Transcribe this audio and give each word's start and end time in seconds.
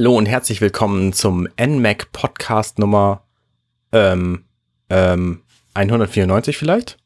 Hallo 0.00 0.16
und 0.16 0.24
herzlich 0.24 0.62
willkommen 0.62 1.12
zum 1.12 1.46
NMAC 1.60 2.10
Podcast 2.10 2.78
Nummer 2.78 3.22
ähm, 3.92 4.46
ähm, 4.88 5.42
194 5.74 6.56
vielleicht? 6.56 6.96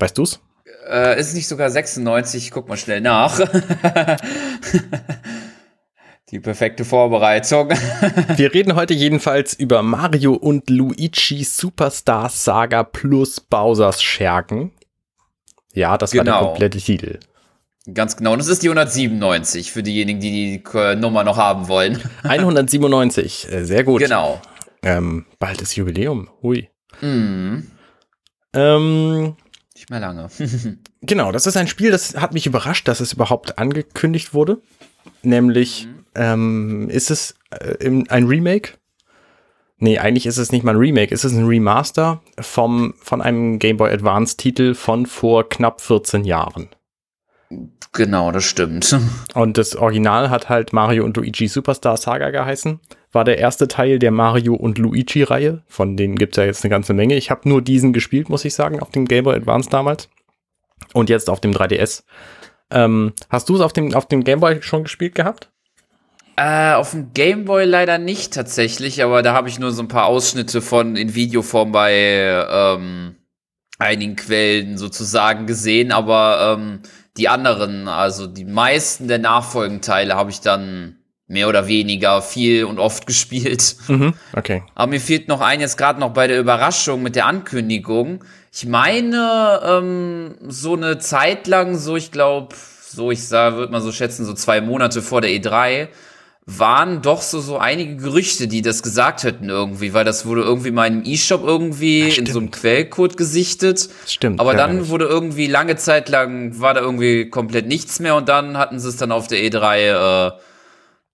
Weißt 0.00 0.18
du's? 0.18 0.40
Äh, 0.90 1.20
ist 1.20 1.34
nicht 1.34 1.46
sogar 1.46 1.70
96? 1.70 2.50
Guck 2.50 2.68
mal 2.68 2.76
schnell 2.76 3.00
nach. 3.00 3.38
Die 6.32 6.40
perfekte 6.40 6.84
Vorbereitung. 6.84 7.70
Wir 8.36 8.52
reden 8.52 8.74
heute 8.74 8.94
jedenfalls 8.94 9.54
über 9.54 9.84
Mario 9.84 10.32
und 10.34 10.68
Luigi 10.68 11.44
Superstar 11.44 12.28
Saga 12.28 12.82
plus 12.82 13.38
Bowsers 13.38 14.02
Schergen. 14.02 14.72
Ja, 15.74 15.96
das 15.96 16.10
genau. 16.10 16.18
war 16.18 16.24
der 16.24 16.34
genau. 16.34 16.48
komplette 16.48 16.78
Titel. 16.78 17.20
Ganz 17.92 18.16
genau. 18.16 18.32
Und 18.32 18.38
das 18.38 18.48
ist 18.48 18.62
die 18.62 18.68
197 18.68 19.72
für 19.72 19.82
diejenigen, 19.82 20.20
die 20.20 20.62
die 20.62 20.96
Nummer 20.96 21.24
noch 21.24 21.36
haben 21.36 21.66
wollen. 21.68 22.00
197, 22.22 23.50
äh, 23.50 23.64
sehr 23.64 23.82
gut. 23.82 24.00
Genau. 24.00 24.40
Ähm, 24.82 25.26
bald 25.38 25.60
ist 25.62 25.74
Jubiläum. 25.74 26.28
Hui. 26.42 26.68
Mhm. 27.00 27.70
Ähm, 28.54 29.36
Nicht 29.74 29.90
mehr 29.90 30.00
lange. 30.00 30.28
genau, 31.00 31.32
das 31.32 31.46
ist 31.46 31.56
ein 31.56 31.66
Spiel, 31.66 31.90
das 31.90 32.16
hat 32.16 32.34
mich 32.34 32.46
überrascht, 32.46 32.86
dass 32.86 33.00
es 33.00 33.12
überhaupt 33.12 33.58
angekündigt 33.58 34.32
wurde. 34.34 34.60
Nämlich 35.22 35.86
mhm. 35.86 36.04
ähm, 36.14 36.88
ist 36.90 37.10
es 37.10 37.34
äh, 37.50 37.88
ein 38.08 38.26
Remake? 38.26 38.74
Nee, 39.78 39.98
eigentlich 39.98 40.26
ist 40.26 40.38
es 40.38 40.52
nicht 40.52 40.62
mal 40.62 40.76
ein 40.76 40.78
Remake, 40.78 41.12
es 41.12 41.24
ist 41.24 41.32
ein 41.32 41.44
Remaster 41.44 42.22
vom, 42.38 42.94
von 43.00 43.20
einem 43.20 43.58
Game 43.58 43.78
Boy 43.78 43.92
Advance 43.92 44.36
Titel 44.36 44.74
von 44.74 45.06
vor 45.06 45.48
knapp 45.48 45.80
14 45.80 46.24
Jahren. 46.24 46.68
Genau, 47.92 48.32
das 48.32 48.44
stimmt. 48.44 48.98
Und 49.34 49.58
das 49.58 49.76
Original 49.76 50.30
hat 50.30 50.48
halt 50.48 50.72
Mario 50.72 51.04
und 51.04 51.16
Luigi 51.16 51.46
Superstar 51.46 51.96
Saga 51.96 52.30
geheißen. 52.30 52.80
War 53.12 53.24
der 53.24 53.38
erste 53.38 53.68
Teil 53.68 53.98
der 53.98 54.10
Mario 54.10 54.54
und 54.54 54.78
Luigi-Reihe. 54.78 55.62
Von 55.68 55.98
denen 55.98 56.16
gibt 56.16 56.32
es 56.32 56.36
ja 56.38 56.44
jetzt 56.46 56.64
eine 56.64 56.70
ganze 56.70 56.94
Menge. 56.94 57.16
Ich 57.16 57.30
habe 57.30 57.46
nur 57.46 57.60
diesen 57.60 57.92
gespielt, 57.92 58.30
muss 58.30 58.46
ich 58.46 58.54
sagen, 58.54 58.80
auf 58.80 58.90
dem 58.90 59.04
Game 59.04 59.24
Boy 59.24 59.36
Advance 59.36 59.68
damals. 59.68 60.08
Und 60.94 61.10
jetzt 61.10 61.28
auf 61.28 61.40
dem 61.40 61.52
3DS. 61.52 62.04
Ähm, 62.70 63.12
hast 63.28 63.50
du 63.50 63.56
es 63.56 63.60
auf 63.60 63.74
dem, 63.74 63.92
auf 63.92 64.06
dem 64.06 64.24
Game 64.24 64.40
Boy 64.40 64.62
schon 64.62 64.84
gespielt 64.84 65.14
gehabt? 65.14 65.50
Äh, 66.36 66.72
auf 66.72 66.92
dem 66.92 67.12
Game 67.12 67.44
Boy 67.44 67.66
leider 67.66 67.98
nicht 67.98 68.32
tatsächlich, 68.32 69.02
aber 69.02 69.22
da 69.22 69.34
habe 69.34 69.50
ich 69.50 69.58
nur 69.58 69.72
so 69.72 69.82
ein 69.82 69.88
paar 69.88 70.06
Ausschnitte 70.06 70.62
von 70.62 70.96
in 70.96 71.14
Videoform 71.14 71.72
bei 71.72 71.92
ähm, 72.50 73.16
einigen 73.78 74.16
Quellen 74.16 74.78
sozusagen 74.78 75.46
gesehen, 75.46 75.92
aber 75.92 76.56
ähm, 76.58 76.80
die 77.16 77.28
anderen, 77.28 77.88
also 77.88 78.26
die 78.26 78.44
meisten 78.44 79.08
der 79.08 79.18
Nachfolgenteile 79.18 80.14
habe 80.14 80.30
ich 80.30 80.40
dann 80.40 80.96
mehr 81.26 81.48
oder 81.48 81.66
weniger 81.66 82.22
viel 82.22 82.64
und 82.64 82.78
oft 82.78 83.06
gespielt. 83.06 83.76
Mhm, 83.88 84.14
okay. 84.34 84.62
Aber 84.74 84.90
mir 84.90 85.00
fehlt 85.00 85.28
noch 85.28 85.40
ein 85.40 85.60
jetzt 85.60 85.78
gerade 85.78 86.00
noch 86.00 86.12
bei 86.12 86.26
der 86.26 86.38
Überraschung 86.38 87.02
mit 87.02 87.16
der 87.16 87.26
Ankündigung. 87.26 88.24
Ich 88.52 88.66
meine, 88.66 89.60
ähm, 89.64 90.34
so 90.46 90.74
eine 90.74 90.98
Zeit 90.98 91.46
lang, 91.46 91.76
so 91.76 91.96
ich 91.96 92.12
glaube, 92.12 92.54
so 92.86 93.10
ich 93.10 93.26
sah, 93.26 93.54
würde 93.54 93.72
man 93.72 93.80
so 93.80 93.92
schätzen, 93.92 94.26
so 94.26 94.34
zwei 94.34 94.60
Monate 94.60 95.00
vor 95.00 95.22
der 95.22 95.30
E3, 95.30 95.88
waren 96.44 97.02
doch 97.02 97.22
so, 97.22 97.40
so 97.40 97.58
einige 97.58 97.96
Gerüchte, 97.96 98.48
die 98.48 98.62
das 98.62 98.82
gesagt 98.82 99.22
hätten 99.22 99.48
irgendwie, 99.48 99.94
weil 99.94 100.04
das 100.04 100.26
wurde 100.26 100.42
irgendwie 100.42 100.72
mal 100.72 100.86
im 100.88 101.02
E-Shop 101.04 101.44
irgendwie 101.44 102.08
in 102.08 102.26
so 102.26 102.40
einem 102.40 102.50
Quellcode 102.50 103.16
gesichtet. 103.16 103.88
Stimmt. 104.06 104.40
Aber 104.40 104.54
dann 104.54 104.88
wurde 104.88 105.04
irgendwie 105.04 105.46
lange 105.46 105.76
Zeit 105.76 106.08
lang, 106.08 106.58
war 106.58 106.74
da 106.74 106.80
irgendwie 106.80 107.30
komplett 107.30 107.68
nichts 107.68 108.00
mehr 108.00 108.16
und 108.16 108.28
dann 108.28 108.58
hatten 108.58 108.80
sie 108.80 108.88
es 108.88 108.96
dann 108.96 109.12
auf 109.12 109.28
der 109.28 109.38
E3, 109.38 110.30
äh, 110.30 110.32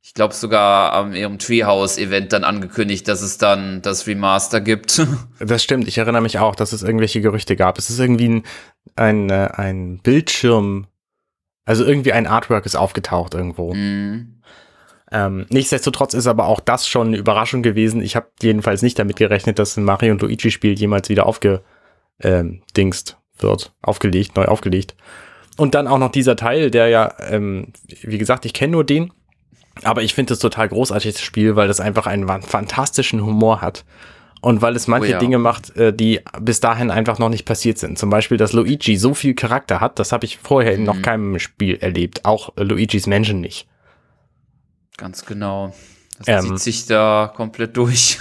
ich 0.00 0.14
glaube 0.14 0.32
sogar 0.32 0.94
am 0.94 1.12
ihrem 1.12 1.38
Treehouse-Event 1.38 2.32
dann 2.32 2.44
angekündigt, 2.44 3.06
dass 3.06 3.20
es 3.20 3.36
dann 3.36 3.82
das 3.82 4.06
Remaster 4.06 4.62
gibt. 4.62 5.06
Das 5.40 5.62
stimmt, 5.62 5.86
ich 5.86 5.98
erinnere 5.98 6.22
mich 6.22 6.38
auch, 6.38 6.56
dass 6.56 6.72
es 6.72 6.82
irgendwelche 6.82 7.20
Gerüchte 7.20 7.54
gab. 7.54 7.78
Es 7.78 7.90
ist 7.90 7.98
irgendwie 7.98 8.28
ein, 8.28 8.42
ein, 8.96 9.30
äh, 9.30 9.50
ein 9.52 9.98
Bildschirm, 10.02 10.86
also 11.66 11.84
irgendwie 11.84 12.12
ein 12.12 12.26
Artwork 12.26 12.64
ist 12.64 12.76
aufgetaucht 12.76 13.34
irgendwo. 13.34 13.74
Mm. 13.74 14.40
Ähm, 15.10 15.46
nichtsdestotrotz 15.48 16.14
ist 16.14 16.26
aber 16.26 16.46
auch 16.46 16.60
das 16.60 16.86
schon 16.86 17.08
eine 17.08 17.16
Überraschung 17.16 17.62
gewesen. 17.62 18.02
Ich 18.02 18.16
habe 18.16 18.28
jedenfalls 18.42 18.82
nicht 18.82 18.98
damit 18.98 19.16
gerechnet, 19.16 19.58
dass 19.58 19.76
ein 19.76 19.84
Mario 19.84 20.12
und 20.12 20.22
Luigi 20.22 20.50
Spiel 20.50 20.78
jemals 20.78 21.08
wieder 21.08 21.26
aufgedingst 21.26 21.62
ähm, 22.22 22.62
wird, 23.38 23.72
aufgelegt, 23.80 24.36
neu 24.36 24.44
aufgelegt. 24.44 24.94
Und 25.56 25.74
dann 25.74 25.88
auch 25.88 25.98
noch 25.98 26.12
dieser 26.12 26.36
Teil, 26.36 26.70
der 26.70 26.88
ja, 26.88 27.14
ähm, 27.30 27.72
wie 28.02 28.18
gesagt, 28.18 28.44
ich 28.44 28.52
kenne 28.52 28.72
nur 28.72 28.84
den, 28.84 29.12
aber 29.82 30.02
ich 30.02 30.14
finde 30.14 30.34
es 30.34 30.40
total 30.40 30.68
großartig, 30.68 31.14
das 31.14 31.22
Spiel, 31.22 31.56
weil 31.56 31.68
das 31.68 31.80
einfach 31.80 32.06
einen 32.06 32.28
fantastischen 32.42 33.24
Humor 33.24 33.60
hat. 33.60 33.84
Und 34.40 34.62
weil 34.62 34.76
es 34.76 34.86
manche 34.86 35.08
oh 35.08 35.12
ja. 35.12 35.18
Dinge 35.18 35.38
macht, 35.38 35.76
äh, 35.76 35.92
die 35.92 36.20
bis 36.40 36.60
dahin 36.60 36.92
einfach 36.92 37.18
noch 37.18 37.28
nicht 37.28 37.44
passiert 37.44 37.78
sind. 37.78 37.98
Zum 37.98 38.08
Beispiel, 38.08 38.36
dass 38.36 38.52
Luigi 38.52 38.96
so 38.96 39.14
viel 39.14 39.34
Charakter 39.34 39.80
hat, 39.80 39.98
das 39.98 40.12
habe 40.12 40.26
ich 40.26 40.38
vorher 40.38 40.72
mhm. 40.72 40.78
in 40.78 40.84
noch 40.84 41.02
keinem 41.02 41.38
Spiel 41.40 41.76
erlebt. 41.76 42.24
Auch 42.24 42.52
Luigis 42.56 43.08
Menschen 43.08 43.40
nicht. 43.40 43.66
Ganz 44.98 45.24
genau. 45.24 45.72
Das 46.18 46.28
ähm, 46.28 46.50
zieht 46.50 46.58
sich 46.58 46.86
da 46.86 47.32
komplett 47.34 47.76
durch. 47.76 48.18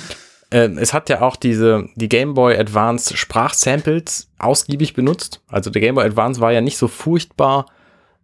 ähm, 0.50 0.78
es 0.78 0.94
hat 0.94 1.10
ja 1.10 1.20
auch 1.20 1.36
diese, 1.36 1.88
die 1.96 2.08
Game 2.08 2.34
Boy 2.34 2.56
Advance 2.56 3.16
Sprachsamples 3.16 4.30
ausgiebig 4.38 4.94
benutzt. 4.94 5.42
Also 5.48 5.68
der 5.70 5.82
Game 5.82 5.96
Boy 5.96 6.06
Advance 6.06 6.40
war 6.40 6.52
ja 6.52 6.60
nicht 6.60 6.78
so 6.78 6.88
furchtbar, 6.88 7.66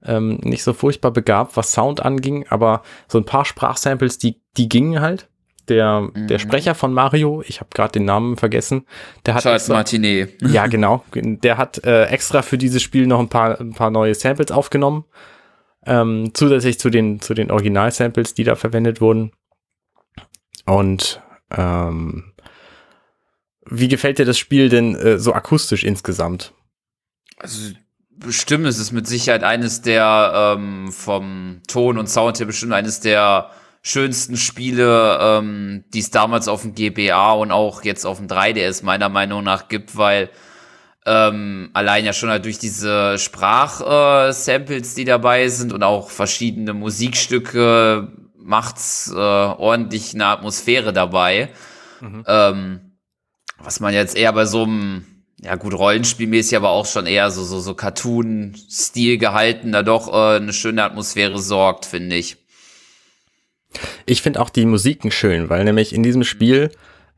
ähm, 0.05 0.39
nicht 0.43 0.63
so 0.63 0.73
furchtbar 0.73 1.11
begabt, 1.11 1.57
was 1.57 1.73
Sound 1.73 2.01
anging, 2.01 2.47
aber 2.49 2.83
so 3.09 3.19
ein 3.19 3.25
paar 3.25 3.45
Sprachsamples, 3.45 4.19
die, 4.19 4.41
die 4.57 4.69
gingen 4.69 5.01
halt. 5.01 5.29
Der, 5.69 6.03
mhm. 6.03 6.29
der 6.29 6.39
Sprecher 6.39 6.77
von 6.77 6.95
Mario, 6.95 7.43
ich 7.45 7.59
habe 7.59 7.71
gerade 7.75 7.91
den 7.91 8.05
Namen 8.05 8.37
vergessen, 8.37 8.87
der 9.27 9.35
hat 9.35 9.43
Charles 9.43 9.63
extra, 9.63 9.75
Martinet. 9.75 10.41
Ja, 10.43 10.69
genau. 10.69 11.03
Der 11.13 11.59
hat 11.59 11.85
äh, 11.85 12.05
extra 12.05 12.43
für 12.43 12.57
dieses 12.57 12.85
Spiel 12.85 13.09
noch 13.09 13.19
ein 13.19 13.29
paar, 13.29 13.61
ein 13.61 13.73
paar 13.73 13.91
neue 13.91 14.15
Samples 14.15 14.53
aufgenommen 14.53 15.07
ähm, 15.87 16.33
zusätzlich 16.35 16.79
zu 16.79 16.91
den, 16.91 17.21
zu 17.21 17.35
den 17.35 17.51
Original-Samples, 17.51 18.35
die 18.35 18.45
da 18.45 18.57
verwendet 18.57 19.01
wurden. 19.01 19.33
Und 20.67 21.23
ähm, 21.51 22.33
wie 23.65 23.89
gefällt 23.89 24.19
dir 24.19 24.25
das 24.25 24.39
Spiel 24.39 24.69
denn 24.69 24.95
äh, 24.97 25.19
so 25.19 25.33
akustisch 25.33 25.85
insgesamt? 25.85 26.53
Also 27.39 27.73
bestimmt 28.11 28.67
ist 28.67 28.79
es 28.79 28.93
mit 28.93 29.07
Sicherheit 29.07 29.45
eines 29.45 29.83
der 29.83 30.57
ähm, 30.57 30.91
vom 30.93 31.61
Ton 31.69 31.99
und 31.99 32.09
Sound 32.09 32.39
her 32.39 32.47
bestimmt 32.47 32.73
eines 32.73 33.01
der 33.01 33.51
schönsten 33.83 34.37
Spiele, 34.37 35.19
ähm, 35.21 35.85
die 35.95 36.01
es 36.01 36.11
damals 36.11 36.49
auf 36.49 36.63
dem 36.63 36.75
GBA 36.75 37.33
und 37.35 37.53
auch 37.53 37.85
jetzt 37.85 38.05
auf 38.05 38.19
dem 38.19 38.27
3DS 38.27 38.85
meiner 38.85 39.09
Meinung 39.09 39.45
nach 39.45 39.69
gibt, 39.69 39.97
weil 39.97 40.31
ähm, 41.07 41.71
allein 41.73 42.05
ja 42.05 42.13
schon 42.13 42.31
halt 42.31 42.45
durch 42.45 42.59
diese 42.59 43.17
Sprachsamples, 43.17 44.93
äh, 44.93 44.97
die 44.97 45.05
dabei 45.05 45.49
sind 45.49 45.73
und 45.73 45.85
auch 45.85 46.11
verschiedene 46.11 46.75
Musikstücke 46.75 48.09
macht's 48.37 49.11
äh, 49.13 49.17
ordentlich 49.17 50.15
eine 50.15 50.27
Atmosphäre 50.27 50.93
dabei. 50.93 51.51
Mhm. 52.01 52.25
Ähm, 52.27 52.81
was 53.59 53.81
man 53.81 53.95
jetzt 53.95 54.17
eher 54.17 54.33
bei 54.33 54.47
so 54.47 54.65
einem, 54.65 55.07
ja 55.41 55.55
gut, 55.55 55.75
Rollenspielmäßig, 55.75 56.57
aber 56.57 56.71
auch 56.71 56.87
schon 56.87 57.07
eher 57.07 57.31
so, 57.31 57.45
so, 57.45 57.61
so 57.61 57.75
Cartoon-Stil 57.75 59.19
gehalten, 59.19 59.73
da 59.73 59.83
doch 59.83 60.09
äh, 60.13 60.37
eine 60.37 60.53
schöne 60.53 60.83
Atmosphäre 60.83 61.39
sorgt, 61.39 61.87
finde 61.87 62.17
ich. 62.17 62.37
Ich 64.07 64.23
finde 64.23 64.41
auch 64.41 64.51
die 64.51 64.67
Musiken 64.67 65.11
schön, 65.11 65.49
weil 65.49 65.65
nämlich 65.65 65.95
in 65.95 66.03
diesem 66.03 66.25
Spiel, 66.25 66.71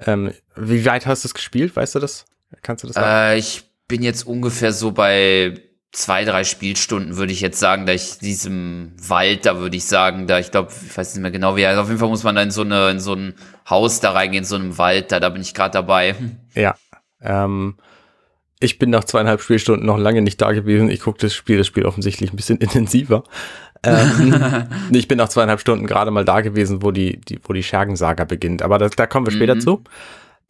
ähm, 0.05 0.33
wie 0.57 0.85
weit 0.85 1.07
hast 1.07 1.25
du 1.25 1.29
es 1.29 1.35
gespielt, 1.35 1.75
weißt 1.75 1.95
du 1.95 2.01
das? 2.01 2.27
Kannst 2.63 2.85
du 2.85 2.89
das 2.89 2.95
sagen? 2.95 3.35
Äh, 3.35 3.39
ich 3.39 3.68
bin 3.89 4.03
jetzt 4.03 4.27
ungefähr 4.27 4.73
so 4.73 4.93
bei 4.93 5.55
zwei, 5.93 6.25
drei 6.25 6.45
Spielstunden, 6.45 7.17
würde 7.17 7.33
ich 7.33 7.41
jetzt 7.41 7.59
sagen, 7.59 7.87
da 7.87 7.93
ich 7.93 8.19
diesem 8.19 8.93
Wald, 9.09 9.47
da 9.47 9.59
würde 9.59 9.77
ich 9.77 9.87
sagen, 9.87 10.27
da 10.27 10.39
ich 10.39 10.51
glaube, 10.51 10.71
ich 10.87 10.97
weiß 10.97 11.15
nicht 11.15 11.23
mehr 11.23 11.31
genau 11.31 11.57
wie, 11.57 11.67
also 11.67 11.81
auf 11.81 11.89
jeden 11.89 11.99
Fall 11.99 12.11
muss 12.11 12.25
man 12.25 12.37
da 12.37 12.43
in 12.43 12.51
so 12.51 12.61
eine, 12.61 12.91
in 12.91 13.01
so 13.01 13.15
ein 13.15 13.35
Haus 13.69 14.01
da 14.01 14.13
reingehen, 14.13 14.45
in 14.45 14.49
so 14.49 14.57
einem 14.57 14.77
Wald, 14.79 15.11
da, 15.11 15.19
da 15.19 15.31
bin 15.31 15.43
ich 15.43 15.55
gerade 15.55 15.73
dabei. 15.73 16.15
Ja. 16.55 16.77
Ähm, 17.23 17.77
ich 18.61 18.79
bin 18.79 18.91
nach 18.91 19.05
zweieinhalb 19.05 19.41
Spielstunden 19.41 19.87
noch 19.87 19.99
lange 19.99 20.21
nicht 20.21 20.41
da 20.41 20.53
gewesen. 20.53 20.91
Ich 20.91 21.01
gucke 21.01 21.19
das 21.21 21.35
Spiel, 21.35 21.59
das 21.59 21.67
Spiel 21.67 21.87
offensichtlich 21.87 22.33
ein 22.33 22.37
bisschen 22.37 22.59
intensiver. 22.59 23.25
ähm, 23.83 24.67
ich 24.91 25.09
bin 25.09 25.17
nach 25.19 25.29
zweieinhalb 25.29 25.61
Stunden 25.61 25.87
gerade 25.87 26.11
mal 26.11 26.25
da 26.25 26.43
gewesen, 26.43 26.83
wo 26.83 26.91
die, 26.91 27.21
die, 27.21 27.41
wo 27.43 27.53
die 27.53 27.63
Schergensaga 27.63 28.25
beginnt. 28.25 28.63
Aber 28.63 28.79
das, 28.79 28.91
da 28.93 29.07
kommen 29.07 29.27
wir 29.27 29.33
später 29.33 29.55
mhm. 29.55 29.61
zu. 29.61 29.85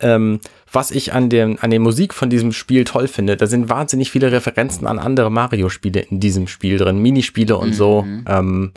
Ähm, 0.00 0.40
was 0.70 0.90
ich 0.90 1.12
an, 1.12 1.28
dem, 1.28 1.58
an 1.60 1.70
der 1.70 1.80
Musik 1.80 2.14
von 2.14 2.30
diesem 2.30 2.52
Spiel 2.52 2.84
toll 2.84 3.08
finde, 3.08 3.36
da 3.36 3.46
sind 3.46 3.68
wahnsinnig 3.68 4.10
viele 4.10 4.30
Referenzen 4.30 4.86
an 4.86 4.98
andere 4.98 5.30
Mario-Spiele 5.30 6.00
in 6.00 6.20
diesem 6.20 6.46
Spiel 6.46 6.78
drin, 6.78 6.98
Minispiele 6.98 7.56
und 7.56 7.70
mhm. 7.70 7.74
so. 7.74 8.06
Ähm, 8.26 8.72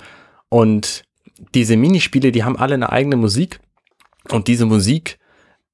und 0.49 1.03
diese 1.53 1.77
Minispiele, 1.77 2.31
die 2.31 2.43
haben 2.43 2.57
alle 2.57 2.73
eine 2.73 2.91
eigene 2.91 3.17
Musik. 3.17 3.59
Und 4.29 4.47
diese 4.47 4.65
Musik 4.65 5.19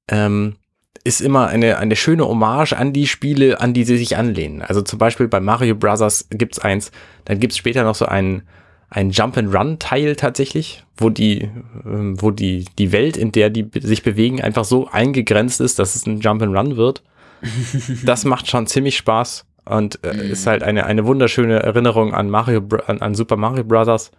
ähm, 0.08 0.56
ist 1.04 1.20
immer 1.20 1.48
eine, 1.48 1.78
eine 1.78 1.96
schöne 1.96 2.26
Hommage 2.26 2.74
an 2.74 2.92
die 2.92 3.06
Spiele, 3.06 3.60
an 3.60 3.74
die 3.74 3.84
sie 3.84 3.98
sich 3.98 4.16
anlehnen. 4.16 4.62
Also 4.62 4.82
zum 4.82 4.98
Beispiel 4.98 5.28
bei 5.28 5.40
Mario 5.40 5.74
Brothers 5.74 6.28
gibt's 6.30 6.58
eins, 6.58 6.90
dann 7.24 7.40
gibt's 7.40 7.56
später 7.56 7.84
noch 7.84 7.94
so 7.94 8.06
einen, 8.06 8.42
ein 8.90 9.10
Jump-and-Run-Teil 9.10 10.16
tatsächlich, 10.16 10.84
wo 10.96 11.10
die, 11.10 11.50
ähm, 11.84 12.20
wo 12.20 12.30
die, 12.30 12.64
die 12.78 12.92
Welt, 12.92 13.16
in 13.16 13.32
der 13.32 13.50
die 13.50 13.68
sich 13.80 14.02
bewegen, 14.02 14.40
einfach 14.40 14.64
so 14.64 14.88
eingegrenzt 14.88 15.60
ist, 15.60 15.78
dass 15.78 15.94
es 15.94 16.06
ein 16.06 16.20
Jump-and-Run 16.20 16.76
wird. 16.76 17.02
das 18.04 18.24
macht 18.24 18.48
schon 18.48 18.66
ziemlich 18.66 18.96
Spaß 18.96 19.46
und 19.64 20.02
äh, 20.04 20.14
mhm. 20.14 20.32
ist 20.32 20.46
halt 20.46 20.62
eine, 20.62 20.86
eine 20.86 21.04
wunderschöne 21.06 21.62
Erinnerung 21.62 22.14
an 22.14 22.30
Mario, 22.30 22.66
an, 22.86 23.00
an 23.00 23.14
Super 23.14 23.36
Mario 23.36 23.64
Brothers. 23.64 24.10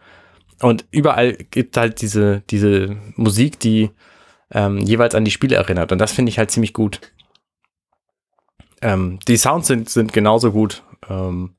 Und 0.62 0.86
überall 0.92 1.34
gibt 1.34 1.78
halt 1.78 2.02
diese, 2.02 2.44
diese 2.50 2.98
Musik, 3.16 3.60
die 3.60 3.90
ähm, 4.52 4.80
jeweils 4.80 5.16
an 5.16 5.26
die 5.26 5.32
Spiele 5.32 5.56
erinnert. 5.56 5.92
Und 5.92 6.00
das 6.00 6.12
finde 6.12 6.30
ich 6.30 6.38
halt 6.38 6.52
ziemlich 6.52 6.74
gut. 6.74 7.00
Ähm, 8.82 9.20
die 9.28 9.38
Sounds 9.38 9.68
sind, 9.68 9.90
sind 9.90 10.14
genauso 10.14 10.52
gut. 10.52 10.84
Ähm, 11.10 11.56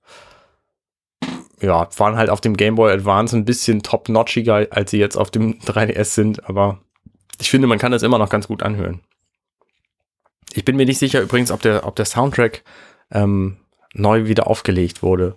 ja, 1.61 1.89
waren 1.97 2.17
halt 2.17 2.31
auf 2.31 2.41
dem 2.41 2.57
Game 2.57 2.75
Boy 2.75 2.93
Advance 2.93 3.37
ein 3.37 3.45
bisschen 3.45 3.83
top-notchiger, 3.83 4.69
als 4.71 4.91
sie 4.91 4.99
jetzt 4.99 5.17
auf 5.17 5.31
dem 5.31 5.59
3DS 5.61 6.05
sind, 6.05 6.49
aber 6.49 6.81
ich 7.39 7.51
finde, 7.51 7.67
man 7.67 7.79
kann 7.79 7.93
das 7.93 8.03
immer 8.03 8.19
noch 8.19 8.29
ganz 8.29 8.49
gut 8.49 8.63
anhören. 8.63 9.01
Ich 10.53 10.65
bin 10.65 10.77
mir 10.77 10.87
nicht 10.87 10.99
sicher 10.99 11.21
übrigens, 11.21 11.51
ob 11.51 11.63
der, 11.63 11.87
ob 11.87 11.97
der 11.97 12.05
Soundtrack 12.05 12.65
ähm, 13.13 13.59
neu 13.95 14.27
wieder 14.27 14.47
aufgelegt 14.47 15.03
wurde. 15.03 15.37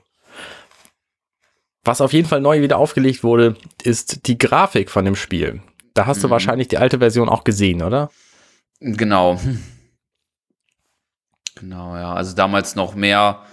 Was 1.84 2.02
auf 2.02 2.14
jeden 2.14 2.28
Fall 2.28 2.42
neu 2.42 2.62
wieder 2.62 2.78
aufgelegt 2.78 3.24
wurde, 3.24 3.56
ist 3.84 4.28
die 4.28 4.38
Grafik 4.38 4.90
von 4.90 5.06
dem 5.06 5.16
Spiel. 5.16 5.62
Da 5.94 6.06
hast 6.06 6.18
mhm. 6.18 6.22
du 6.24 6.30
wahrscheinlich 6.32 6.68
die 6.70 6.78
alte 6.78 7.00
Version 7.00 7.30
auch 7.30 7.44
gesehen, 7.44 7.82
oder? 7.82 8.10
Genau. 8.80 9.40
Genau, 11.56 11.96
ja. 11.96 12.14
Also 12.14 12.36
damals 12.36 12.76
noch 12.76 12.96
mehr 12.96 13.44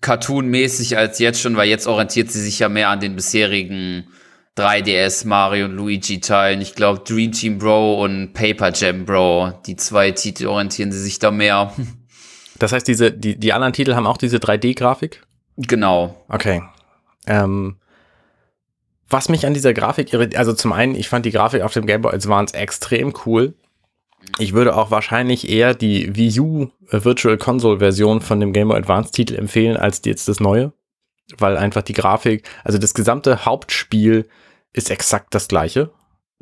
Cartoon-mäßig 0.00 0.96
als 0.96 1.18
jetzt 1.18 1.40
schon, 1.40 1.56
weil 1.56 1.68
jetzt 1.68 1.86
orientiert 1.86 2.30
sie 2.30 2.40
sich 2.40 2.58
ja 2.58 2.68
mehr 2.68 2.90
an 2.90 3.00
den 3.00 3.16
bisherigen 3.16 4.06
3DS 4.56 5.26
Mario 5.26 5.66
und 5.66 5.76
Luigi 5.76 6.20
Teilen. 6.20 6.60
Ich 6.60 6.74
glaube 6.74 7.02
Dream 7.04 7.32
Team 7.32 7.58
Bro 7.58 8.02
und 8.02 8.32
Paper 8.32 8.72
Jam 8.72 9.04
Bro, 9.04 9.60
die 9.66 9.76
zwei 9.76 10.12
Titel 10.12 10.46
orientieren 10.46 10.92
sie 10.92 11.00
sich 11.00 11.18
da 11.18 11.30
mehr. 11.30 11.72
Das 12.58 12.72
heißt, 12.72 12.88
diese, 12.88 13.12
die, 13.12 13.38
die 13.38 13.52
anderen 13.52 13.74
Titel 13.74 13.94
haben 13.94 14.06
auch 14.06 14.16
diese 14.16 14.38
3D-Grafik? 14.38 15.20
Genau. 15.58 16.24
Okay. 16.30 16.62
Ähm, 17.26 17.76
was 19.08 19.28
mich 19.28 19.46
an 19.46 19.54
dieser 19.54 19.74
Grafik 19.74 20.12
irritiert, 20.12 20.38
also 20.38 20.52
zum 20.52 20.72
einen, 20.72 20.94
ich 20.94 21.08
fand 21.08 21.26
die 21.26 21.32
Grafik 21.32 21.62
auf 21.62 21.72
dem 21.72 21.86
Game 21.86 22.02
Boy 22.02 22.14
Advance 22.14 22.54
extrem 22.54 23.12
cool. 23.26 23.54
Ich 24.38 24.52
würde 24.52 24.76
auch 24.76 24.90
wahrscheinlich 24.90 25.48
eher 25.48 25.74
die 25.74 26.14
Wii 26.16 26.40
U 26.40 26.68
Virtual 26.90 27.36
Console 27.36 27.78
Version 27.78 28.20
von 28.20 28.40
dem 28.40 28.52
Game 28.52 28.68
Boy 28.68 28.78
Advance 28.78 29.12
Titel 29.12 29.34
empfehlen 29.34 29.76
als 29.76 30.02
jetzt 30.04 30.28
das 30.28 30.40
neue, 30.40 30.72
weil 31.38 31.56
einfach 31.56 31.82
die 31.82 31.94
Grafik, 31.94 32.48
also 32.64 32.78
das 32.78 32.94
gesamte 32.94 33.44
Hauptspiel 33.44 34.28
ist 34.72 34.90
exakt 34.90 35.34
das 35.34 35.48
gleiche. 35.48 35.90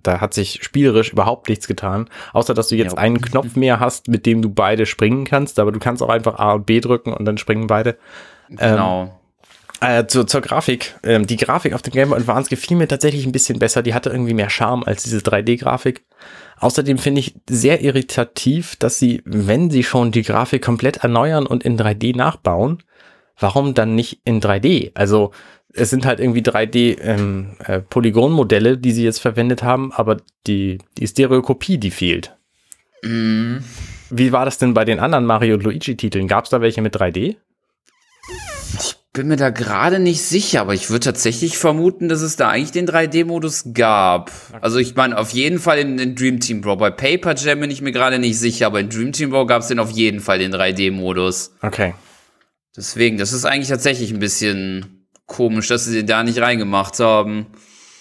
Da 0.03 0.21
hat 0.21 0.35
sich 0.35 0.63
spielerisch 0.63 1.13
überhaupt 1.13 1.49
nichts 1.49 1.67
getan, 1.67 2.11
außer 2.33 2.53
dass 2.53 2.69
du 2.69 2.77
jetzt 2.77 2.93
ja. 2.93 2.99
einen 2.99 3.21
Knopf 3.21 3.57
mehr 3.57 3.81
hast, 3.81 4.09
mit 4.09 4.27
dem 4.27 4.43
du 4.43 4.51
beide 4.51 4.87
springen 4.87 5.25
kannst, 5.25 5.59
aber 5.59 5.73
du 5.73 5.79
kannst 5.79 6.03
auch 6.03 6.11
einfach 6.11 6.39
A 6.39 6.53
und 6.53 6.67
B 6.67 6.81
drücken 6.81 7.13
und 7.13 7.25
dann 7.25 7.39
springen 7.39 7.67
beide. 7.67 7.97
Genau. 8.49 9.05
Ähm, 9.05 9.11
äh, 9.81 10.07
zur, 10.07 10.27
zur 10.27 10.41
Grafik. 10.41 10.95
Ähm, 11.03 11.27
die 11.27 11.37
Grafik 11.37 11.73
auf 11.73 11.83
dem 11.83 11.93
Game 11.93 12.11
Boy 12.11 12.19
Advance 12.19 12.49
gefiel 12.49 12.77
mir 12.77 12.89
tatsächlich 12.89 13.27
ein 13.27 13.33
bisschen 13.33 13.59
besser. 13.59 13.83
Die 13.83 13.95
hatte 13.95 14.11
irgendwie 14.11 14.35
mehr 14.35 14.51
Charme 14.51 14.85
als 14.85 15.03
diese 15.03 15.19
3D-Grafik. 15.19 16.05
Außerdem 16.59 16.99
finde 16.99 17.21
ich 17.21 17.35
sehr 17.49 17.83
irritativ, 17.83 18.77
dass 18.77 18.99
sie, 18.99 19.23
wenn 19.25 19.71
sie 19.71 19.83
schon 19.83 20.13
die 20.13 20.23
Grafik 20.23 20.65
komplett 20.65 20.99
erneuern 20.99 21.47
und 21.47 21.65
in 21.65 21.79
3D 21.79 22.17
nachbauen, 22.17 22.83
warum 23.39 23.75
dann 23.75 23.95
nicht 23.95 24.21
in 24.25 24.41
3D? 24.41 24.93
Also 24.95 25.33
es 25.73 25.91
sind 25.91 26.07
halt 26.07 26.21
irgendwie 26.21 26.41
3D 26.41 27.01
ähm, 27.01 27.57
äh, 27.65 27.81
Polygonmodelle, 27.81 28.79
die 28.79 28.93
sie 28.93 29.05
jetzt 29.05 29.19
verwendet 29.19 29.63
haben, 29.63 29.93
aber 29.93 30.19
die, 30.47 30.79
die 30.97 31.07
Stereokopie, 31.07 31.79
die 31.79 31.91
fehlt. 31.91 32.37
Mm. 33.03 33.59
Wie 34.11 34.33
war 34.33 34.45
das 34.45 34.59
denn 34.59 34.75
bei 34.75 34.85
den 34.85 35.01
anderen 35.01 35.27
Mario 35.27 35.55
und 35.55 35.65
Luigi 35.65 35.97
Titeln? 35.97 36.29
Gab 36.29 36.45
es 36.45 36.51
da 36.51 36.61
welche 36.61 36.81
mit 36.81 36.97
3D? 36.97 37.37
Ich 39.15 39.21
bin 39.21 39.29
mir 39.29 39.37
da 39.37 39.51
gerade 39.51 40.01
nicht 40.01 40.23
sicher, 40.23 40.61
aber 40.61 40.75
ich 40.75 40.91
würde 40.91 41.05
tatsächlich 41.05 41.57
vermuten, 41.57 42.09
dass 42.09 42.21
es 42.21 42.35
da 42.35 42.49
eigentlich 42.49 42.73
den 42.73 42.89
3D-Modus 42.89 43.67
gab. 43.73 44.33
Also 44.61 44.79
ich 44.79 44.97
meine, 44.97 45.17
auf 45.17 45.31
jeden 45.31 45.61
Fall 45.61 45.79
in, 45.79 46.01
in 46.01 46.17
Dream 46.17 46.41
Team 46.41 46.63
Bro. 46.63 46.79
Bei 46.79 46.91
Paper 46.91 47.37
Jam 47.37 47.61
bin 47.61 47.71
ich 47.71 47.81
mir 47.81 47.93
gerade 47.93 48.19
nicht 48.19 48.41
sicher, 48.41 48.67
aber 48.67 48.81
in 48.81 48.89
Dream 48.89 49.13
Team 49.13 49.31
Bro 49.31 49.47
gab 49.47 49.63
es 49.63 49.69
den 49.69 49.79
auf 49.79 49.93
jeden 49.93 50.19
Fall 50.19 50.41
den 50.41 50.53
3D-Modus. 50.53 51.55
Okay. 51.63 51.95
Deswegen, 52.77 53.17
das 53.17 53.33
ist 53.33 53.45
eigentlich 53.45 53.69
tatsächlich 53.69 54.13
ein 54.13 54.19
bisschen 54.19 55.07
komisch, 55.27 55.69
dass 55.69 55.85
sie 55.85 55.95
den 55.95 56.09
da 56.09 56.25
nicht 56.25 56.41
reingemacht 56.41 56.99
haben. 56.99 57.47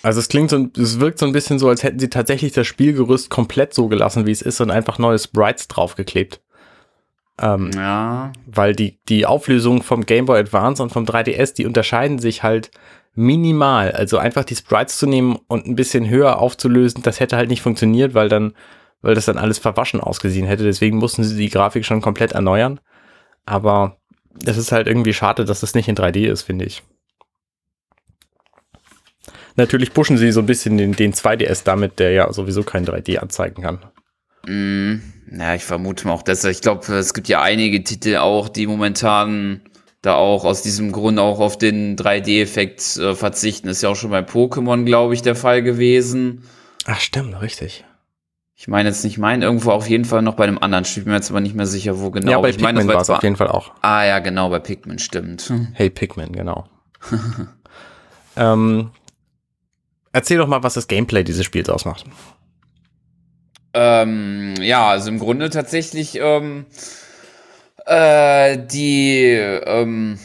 Also 0.02 0.20
es 0.20 0.30
klingt 0.30 0.50
so, 0.50 0.68
es 0.76 1.00
wirkt 1.00 1.20
so 1.20 1.28
ein 1.28 1.32
bisschen 1.32 1.60
so, 1.60 1.70
als 1.70 1.84
hätten 1.84 2.00
sie 2.00 2.10
tatsächlich 2.10 2.54
das 2.54 2.66
Spielgerüst 2.66 3.30
komplett 3.30 3.76
so 3.76 3.88
gelassen, 3.88 4.26
wie 4.26 4.32
es 4.32 4.42
ist 4.42 4.60
und 4.62 4.72
einfach 4.72 4.98
neue 4.98 5.20
Sprites 5.20 5.68
draufgeklebt. 5.68 6.42
Ähm, 7.42 7.72
ja. 7.76 8.32
Weil 8.46 8.76
die, 8.76 9.00
die 9.10 9.26
Auflösung 9.26 9.82
vom 9.82 10.06
Game 10.06 10.26
Boy 10.26 10.40
Advance 10.40 10.82
und 10.82 10.92
vom 10.92 11.06
3DS, 11.06 11.56
die 11.56 11.66
unterscheiden 11.66 12.20
sich 12.20 12.44
halt 12.44 12.72
minimal. 13.16 13.92
Also 13.92 14.18
einfach 14.18 14.44
die 14.44 14.56
Sprites 14.56 14.98
zu 14.98 15.08
nehmen 15.08 15.40
und 15.48 15.66
ein 15.68 15.76
bisschen 15.76 16.08
höher 16.10 16.40
aufzulösen, 16.40 17.04
das 17.04 17.20
hätte 17.20 17.38
halt 17.38 17.50
nicht 17.50 17.62
funktioniert, 17.62 18.14
weil 18.14 18.30
dann, 18.30 18.54
weil 19.02 19.16
das 19.16 19.26
dann 19.26 19.38
alles 19.38 19.60
verwaschen 19.60 20.00
ausgesehen 20.00 20.48
hätte. 20.48 20.64
Deswegen 20.64 20.98
mussten 20.98 21.24
sie 21.24 21.38
die 21.38 21.50
Grafik 21.50 21.86
schon 21.86 22.02
komplett 22.02 22.34
erneuern. 22.34 22.80
Aber 23.46 23.98
es 24.46 24.58
ist 24.58 24.72
halt 24.72 24.88
irgendwie 24.88 25.14
schade, 25.14 25.46
dass 25.46 25.60
das 25.60 25.76
nicht 25.76 25.88
in 25.88 25.96
3D 25.96 26.28
ist, 26.28 26.44
finde 26.44 26.66
ich. 26.66 26.84
Natürlich 29.56 29.94
pushen 29.94 30.18
sie 30.18 30.32
so 30.32 30.40
ein 30.40 30.48
bisschen 30.48 30.78
den, 30.78 30.94
den 30.94 31.14
2DS 31.14 31.64
damit, 31.64 32.00
der 32.00 32.12
ja 32.12 32.32
sowieso 32.34 32.64
kein 32.64 32.86
3D 32.86 33.18
anzeigen 33.18 33.62
kann. 33.62 33.80
Mm, 34.46 34.96
ja, 35.32 35.56
ich 35.56 35.64
vermute 35.64 36.08
mal 36.08 36.14
auch 36.14 36.22
das. 36.22 36.44
Ich 36.44 36.62
glaube, 36.62 36.94
es 36.94 37.14
gibt 37.14 37.28
ja 37.28 37.42
einige 37.42 37.84
Titel 37.84 38.18
auch, 38.18 38.50
die 38.50 38.68
momentan 38.68 39.62
da 40.02 40.16
auch 40.16 40.44
aus 40.44 40.62
diesem 40.62 40.92
Grund 40.92 41.18
auch 41.18 41.40
auf 41.40 41.58
den 41.58 41.96
3D-Effekt 41.96 42.98
äh, 42.98 43.16
verzichten. 43.16 43.70
Ist 43.70 43.82
ja 43.82 43.90
auch 43.90 43.96
schon 43.96 44.12
bei 44.12 44.20
Pokémon, 44.20 44.84
glaube 44.84 45.14
ich, 45.14 45.22
der 45.22 45.36
Fall 45.36 45.64
gewesen. 45.64 46.44
Ach, 46.86 47.00
stimmt, 47.00 47.42
richtig. 47.42 47.86
Ich 48.56 48.68
meine 48.68 48.90
jetzt 48.90 49.04
nicht 49.04 49.18
meinen, 49.18 49.42
irgendwo 49.42 49.72
auf 49.72 49.90
jeden 49.90 50.06
Fall 50.06 50.22
noch 50.22 50.36
bei 50.36 50.44
einem 50.44 50.58
anderen 50.58 50.86
Spiel, 50.86 51.04
bin 51.04 51.12
mir 51.12 51.18
jetzt 51.18 51.30
aber 51.30 51.42
nicht 51.42 51.56
mehr 51.56 51.66
sicher, 51.66 52.00
wo 52.00 52.12
genau. 52.12 52.32
Ja, 52.32 52.40
bei 52.40 52.50
ich 52.50 52.58
Pikmin 52.58 52.76
meine, 52.76 52.94
war 52.94 53.02
es 53.02 53.10
auf 53.10 53.24
jeden 53.24 53.36
Fall 53.36 53.48
auch. 53.48 53.72
Ah 53.82 54.06
ja, 54.06 54.20
genau, 54.20 54.50
bei 54.50 54.60
Pikmin, 54.60 55.00
stimmt. 55.00 55.52
Hey 55.74 55.90
Pikmin, 55.90 56.32
genau. 56.32 56.70
ähm, 58.38 58.92
erzähl 60.12 60.38
doch 60.38 60.48
mal, 60.48 60.64
was 60.64 60.76
das 60.76 60.88
Gameplay 60.88 61.24
dieses 61.24 61.46
Spiels 61.46 61.70
ausmacht. 61.70 62.06
Ähm, 63.74 64.54
ja, 64.62 64.88
also 64.88 65.10
im 65.10 65.20
Grunde 65.20 65.50
tatsächlich 65.50 66.20
ähm, 66.20 66.66
äh, 67.86 68.58
die 68.58 69.32
ähm, 69.32 70.20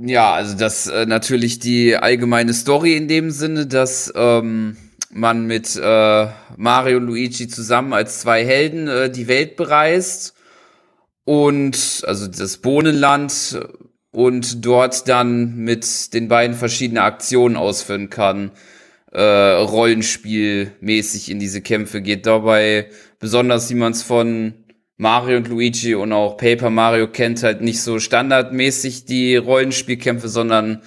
ja, 0.00 0.32
also 0.32 0.56
das 0.56 0.86
äh, 0.86 1.06
natürlich 1.06 1.58
die 1.58 1.96
allgemeine 1.96 2.52
Story 2.54 2.96
in 2.96 3.08
dem 3.08 3.30
Sinne, 3.30 3.66
dass 3.66 4.12
ähm, 4.14 4.76
man 5.10 5.46
mit 5.46 5.76
äh, 5.76 6.26
Mario 6.56 6.98
und 6.98 7.06
Luigi 7.06 7.48
zusammen 7.48 7.92
als 7.92 8.20
zwei 8.20 8.44
Helden 8.44 8.86
äh, 8.88 9.10
die 9.10 9.26
Welt 9.26 9.56
bereist 9.56 10.34
und 11.24 12.04
also 12.06 12.26
das 12.28 12.58
Bohnenland 12.58 13.60
und 14.10 14.64
dort 14.64 15.08
dann 15.08 15.56
mit 15.56 16.14
den 16.14 16.28
beiden 16.28 16.56
verschiedene 16.56 17.02
Aktionen 17.02 17.56
ausführen 17.56 18.10
kann 18.10 18.52
äh, 19.12 19.22
Rollenspielmäßig 19.22 21.30
in 21.30 21.38
diese 21.38 21.62
Kämpfe 21.62 22.02
geht. 22.02 22.26
Dabei 22.26 22.88
besonders, 23.18 23.70
wie 23.70 23.74
man 23.74 23.92
es 23.92 24.02
von 24.02 24.54
Mario 24.96 25.38
und 25.38 25.48
Luigi 25.48 25.94
und 25.94 26.12
auch 26.12 26.36
Paper 26.36 26.70
Mario 26.70 27.08
kennt, 27.08 27.42
halt 27.42 27.60
nicht 27.60 27.82
so 27.82 27.98
standardmäßig 27.98 29.04
die 29.04 29.36
Rollenspielkämpfe, 29.36 30.28
sondern 30.28 30.82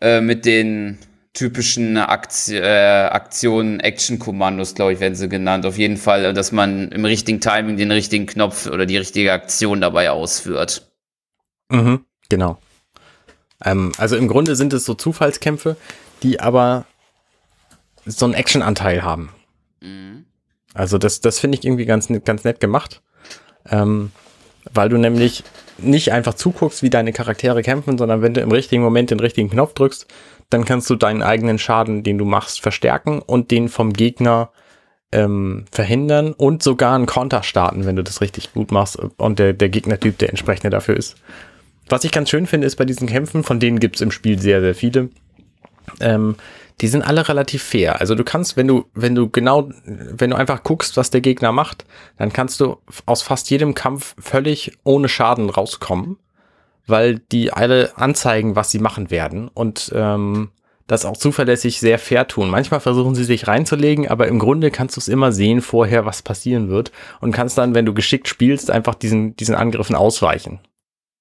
äh, 0.00 0.20
mit 0.20 0.44
den 0.44 0.98
typischen 1.32 1.96
Akti 1.96 2.56
äh, 2.56 3.06
Aktionen, 3.06 3.80
Action-Kommandos, 3.80 4.74
glaube 4.74 4.92
ich, 4.92 5.00
werden 5.00 5.14
sie 5.14 5.28
genannt. 5.28 5.64
Auf 5.64 5.78
jeden 5.78 5.96
Fall, 5.96 6.34
dass 6.34 6.52
man 6.52 6.90
im 6.90 7.04
richtigen 7.04 7.40
Timing 7.40 7.76
den 7.76 7.90
richtigen 7.90 8.26
Knopf 8.26 8.66
oder 8.66 8.84
die 8.84 8.96
richtige 8.96 9.32
Aktion 9.32 9.80
dabei 9.80 10.10
ausführt. 10.10 10.90
Mhm, 11.70 12.04
genau. 12.28 12.58
Ähm, 13.64 13.92
also 13.96 14.16
im 14.16 14.28
Grunde 14.28 14.56
sind 14.56 14.72
es 14.72 14.84
so 14.84 14.94
Zufallskämpfe, 14.94 15.76
die 16.22 16.40
aber 16.40 16.84
so 18.06 18.24
einen 18.24 18.34
Action-Anteil 18.34 19.02
haben. 19.02 19.30
Mhm. 19.80 20.24
Also 20.74 20.98
das, 20.98 21.20
das 21.20 21.38
finde 21.38 21.58
ich 21.58 21.64
irgendwie 21.64 21.86
ganz, 21.86 22.08
ganz 22.24 22.44
nett 22.44 22.60
gemacht. 22.60 23.02
Ähm, 23.68 24.12
weil 24.72 24.88
du 24.88 24.98
nämlich 24.98 25.42
nicht 25.78 26.12
einfach 26.12 26.34
zuguckst, 26.34 26.82
wie 26.82 26.90
deine 26.90 27.12
Charaktere 27.12 27.62
kämpfen, 27.62 27.98
sondern 27.98 28.22
wenn 28.22 28.34
du 28.34 28.40
im 28.40 28.52
richtigen 28.52 28.82
Moment 28.82 29.10
den 29.10 29.20
richtigen 29.20 29.50
Knopf 29.50 29.74
drückst, 29.74 30.06
dann 30.50 30.64
kannst 30.64 30.90
du 30.90 30.96
deinen 30.96 31.22
eigenen 31.22 31.58
Schaden, 31.58 32.02
den 32.02 32.18
du 32.18 32.24
machst, 32.24 32.60
verstärken 32.60 33.20
und 33.20 33.50
den 33.50 33.68
vom 33.68 33.92
Gegner 33.92 34.50
ähm, 35.12 35.64
verhindern 35.72 36.32
und 36.32 36.62
sogar 36.62 36.94
einen 36.94 37.06
Konter 37.06 37.42
starten, 37.42 37.86
wenn 37.86 37.96
du 37.96 38.04
das 38.04 38.20
richtig 38.20 38.52
gut 38.52 38.70
machst 38.70 38.96
und 38.96 39.38
der, 39.38 39.52
der 39.52 39.68
Gegnertyp 39.68 40.18
der 40.18 40.28
entsprechende 40.28 40.70
dafür 40.70 40.96
ist. 40.96 41.16
Was 41.88 42.04
ich 42.04 42.12
ganz 42.12 42.30
schön 42.30 42.46
finde, 42.46 42.66
ist 42.66 42.76
bei 42.76 42.84
diesen 42.84 43.08
Kämpfen, 43.08 43.42
von 43.42 43.58
denen 43.58 43.80
gibt 43.80 43.96
es 43.96 44.02
im 44.02 44.12
Spiel 44.12 44.38
sehr, 44.38 44.60
sehr 44.60 44.74
viele, 44.74 45.08
ähm, 46.00 46.36
die 46.80 46.88
sind 46.88 47.02
alle 47.02 47.28
relativ 47.28 47.62
fair. 47.62 48.00
Also 48.00 48.14
du 48.14 48.24
kannst, 48.24 48.56
wenn 48.56 48.66
du, 48.66 48.86
wenn 48.94 49.14
du 49.14 49.28
genau, 49.28 49.68
wenn 49.84 50.30
du 50.30 50.36
einfach 50.36 50.62
guckst, 50.62 50.96
was 50.96 51.10
der 51.10 51.20
Gegner 51.20 51.52
macht, 51.52 51.84
dann 52.16 52.32
kannst 52.32 52.60
du 52.60 52.78
aus 53.06 53.22
fast 53.22 53.50
jedem 53.50 53.74
Kampf 53.74 54.14
völlig 54.18 54.78
ohne 54.84 55.08
Schaden 55.08 55.50
rauskommen, 55.50 56.18
weil 56.86 57.18
die 57.18 57.52
alle 57.52 57.96
anzeigen, 57.96 58.56
was 58.56 58.70
sie 58.70 58.78
machen 58.78 59.10
werden 59.10 59.48
und 59.48 59.92
ähm, 59.94 60.50
das 60.86 61.04
auch 61.04 61.16
zuverlässig 61.16 61.78
sehr 61.78 61.98
fair 61.98 62.26
tun. 62.26 62.50
Manchmal 62.50 62.80
versuchen 62.80 63.14
sie 63.14 63.24
sich 63.24 63.46
reinzulegen, 63.46 64.08
aber 64.08 64.26
im 64.26 64.38
Grunde 64.38 64.70
kannst 64.70 64.96
du 64.96 65.00
es 65.00 65.06
immer 65.06 65.30
sehen 65.30 65.60
vorher, 65.60 66.04
was 66.04 66.22
passieren 66.22 66.68
wird 66.68 66.90
und 67.20 67.32
kannst 67.32 67.58
dann, 67.58 67.74
wenn 67.74 67.86
du 67.86 67.94
geschickt 67.94 68.26
spielst, 68.26 68.70
einfach 68.70 68.94
diesen, 68.94 69.36
diesen 69.36 69.54
Angriffen 69.54 69.94
ausweichen. 69.94 70.60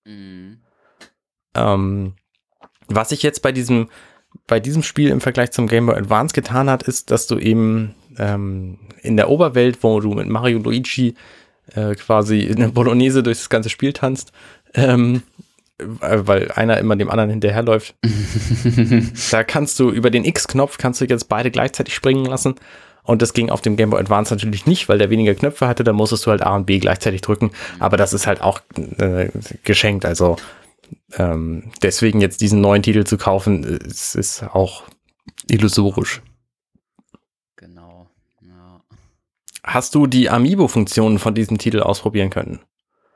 Mhm. 0.05 0.61
Ähm, 1.53 2.13
was 2.87 3.11
ich 3.11 3.21
jetzt 3.21 3.41
bei 3.41 3.51
diesem 3.51 3.89
bei 4.47 4.59
diesem 4.59 4.83
Spiel 4.83 5.09
im 5.09 5.21
Vergleich 5.21 5.51
zum 5.51 5.67
Game 5.67 5.85
Boy 5.85 5.95
Advance 5.95 6.33
getan 6.33 6.69
hat, 6.69 6.83
ist, 6.83 7.11
dass 7.11 7.27
du 7.27 7.37
eben 7.37 7.95
ähm, 8.17 8.79
in 9.01 9.17
der 9.17 9.29
Oberwelt, 9.29 9.79
wo 9.81 9.99
du 9.99 10.13
mit 10.13 10.27
Mario 10.27 10.59
Luigi 10.59 11.15
äh, 11.75 11.95
quasi 11.95 12.41
in 12.41 12.57
der 12.57 12.69
Bolognese 12.69 13.23
durch 13.23 13.37
das 13.37 13.49
ganze 13.49 13.69
Spiel 13.69 13.93
tanzt, 13.93 14.31
ähm, 14.73 15.23
weil 15.77 16.51
einer 16.51 16.77
immer 16.77 16.95
dem 16.95 17.09
anderen 17.09 17.29
hinterherläuft. 17.29 17.95
da 19.31 19.43
kannst 19.43 19.79
du 19.79 19.89
über 19.91 20.09
den 20.09 20.25
X-Knopf 20.25 20.77
kannst 20.77 20.99
du 20.99 21.05
jetzt 21.05 21.29
beide 21.29 21.51
gleichzeitig 21.51 21.93
springen 21.93 22.25
lassen. 22.25 22.55
Und 23.03 23.23
das 23.23 23.33
ging 23.33 23.49
auf 23.49 23.61
dem 23.61 23.75
Game 23.75 23.89
Boy 23.89 23.99
Advance 23.99 24.33
natürlich 24.33 24.65
nicht, 24.65 24.89
weil 24.89 24.99
der 24.99 25.09
weniger 25.09 25.33
Knöpfe 25.33 25.67
hatte. 25.67 25.83
Da 25.83 25.93
musstest 25.93 26.25
du 26.25 26.31
halt 26.31 26.43
A 26.43 26.55
und 26.55 26.65
B 26.65 26.77
gleichzeitig 26.79 27.21
drücken. 27.21 27.51
Aber 27.79 27.97
das 27.97 28.13
ist 28.13 28.27
halt 28.27 28.41
auch 28.41 28.61
äh, 28.97 29.29
geschenkt. 29.63 30.05
Also 30.05 30.35
ähm, 31.17 31.71
deswegen 31.81 32.21
jetzt 32.21 32.41
diesen 32.41 32.61
neuen 32.61 32.83
Titel 32.83 33.03
zu 33.03 33.17
kaufen, 33.17 33.63
ist, 33.63 34.15
ist 34.15 34.43
auch 34.43 34.83
illusorisch. 35.47 36.21
Genau. 37.55 38.07
Ja. 38.41 38.81
Hast 39.63 39.95
du 39.95 40.07
die 40.07 40.29
Amiibo-Funktionen 40.29 41.19
von 41.19 41.33
diesem 41.35 41.57
Titel 41.57 41.81
ausprobieren 41.81 42.29
können? 42.29 42.59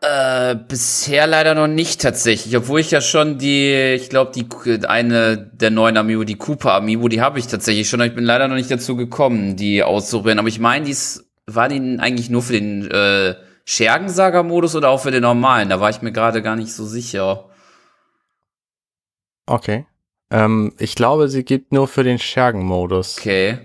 Äh, 0.02 0.56
bisher 0.68 1.28
leider 1.28 1.56
noch 1.56 1.68
nicht 1.68 2.02
tatsächlich, 2.02 2.58
obwohl 2.58 2.82
ich 2.82 2.92
ja 2.92 3.00
schon 3.00 3.38
die, 3.38 3.94
ich 3.94 4.10
glaube, 4.10 4.34
die 4.36 4.86
eine 4.86 5.38
der 5.38 5.72
neuen 5.72 5.96
Amiibo, 5.96 6.26
die 6.26 6.36
Cooper 6.36 6.74
Amiibo, 6.74 7.08
die 7.08 7.22
habe 7.22 7.40
ich 7.40 7.48
tatsächlich 7.48 7.88
schon. 7.88 8.02
Ich 8.02 8.14
bin 8.14 8.26
leider 8.26 8.50
noch 8.50 8.56
nicht 8.56 8.70
dazu 8.70 8.98
gekommen, 8.98 9.56
die 9.56 9.82
auszuprobieren. 9.82 10.40
Aber 10.40 10.50
ich 10.50 10.60
meine, 10.60 10.84
dies 10.84 11.32
war 11.46 11.70
die 11.70 12.00
eigentlich 12.00 12.30
nur 12.30 12.42
für 12.42 12.52
den 12.52 12.92
äh, 12.92 13.36
Schergen-Saga-Modus 13.64 14.76
oder 14.76 14.90
auch 14.90 15.00
für 15.00 15.12
den 15.12 15.22
normalen? 15.22 15.70
Da 15.70 15.80
war 15.80 15.90
ich 15.90 16.02
mir 16.02 16.12
gerade 16.12 16.42
gar 16.42 16.58
nicht 16.58 16.74
so 16.74 16.86
sicher. 16.86 17.50
Okay. 19.46 19.86
Ähm, 20.32 20.74
ich 20.80 20.96
glaube, 20.96 21.30
sie 21.30 21.44
gibt 21.44 21.72
nur 21.72 21.88
für 21.88 22.04
den 22.04 22.20
Schergen-Modus. 22.20 23.20
Okay. 23.20 23.60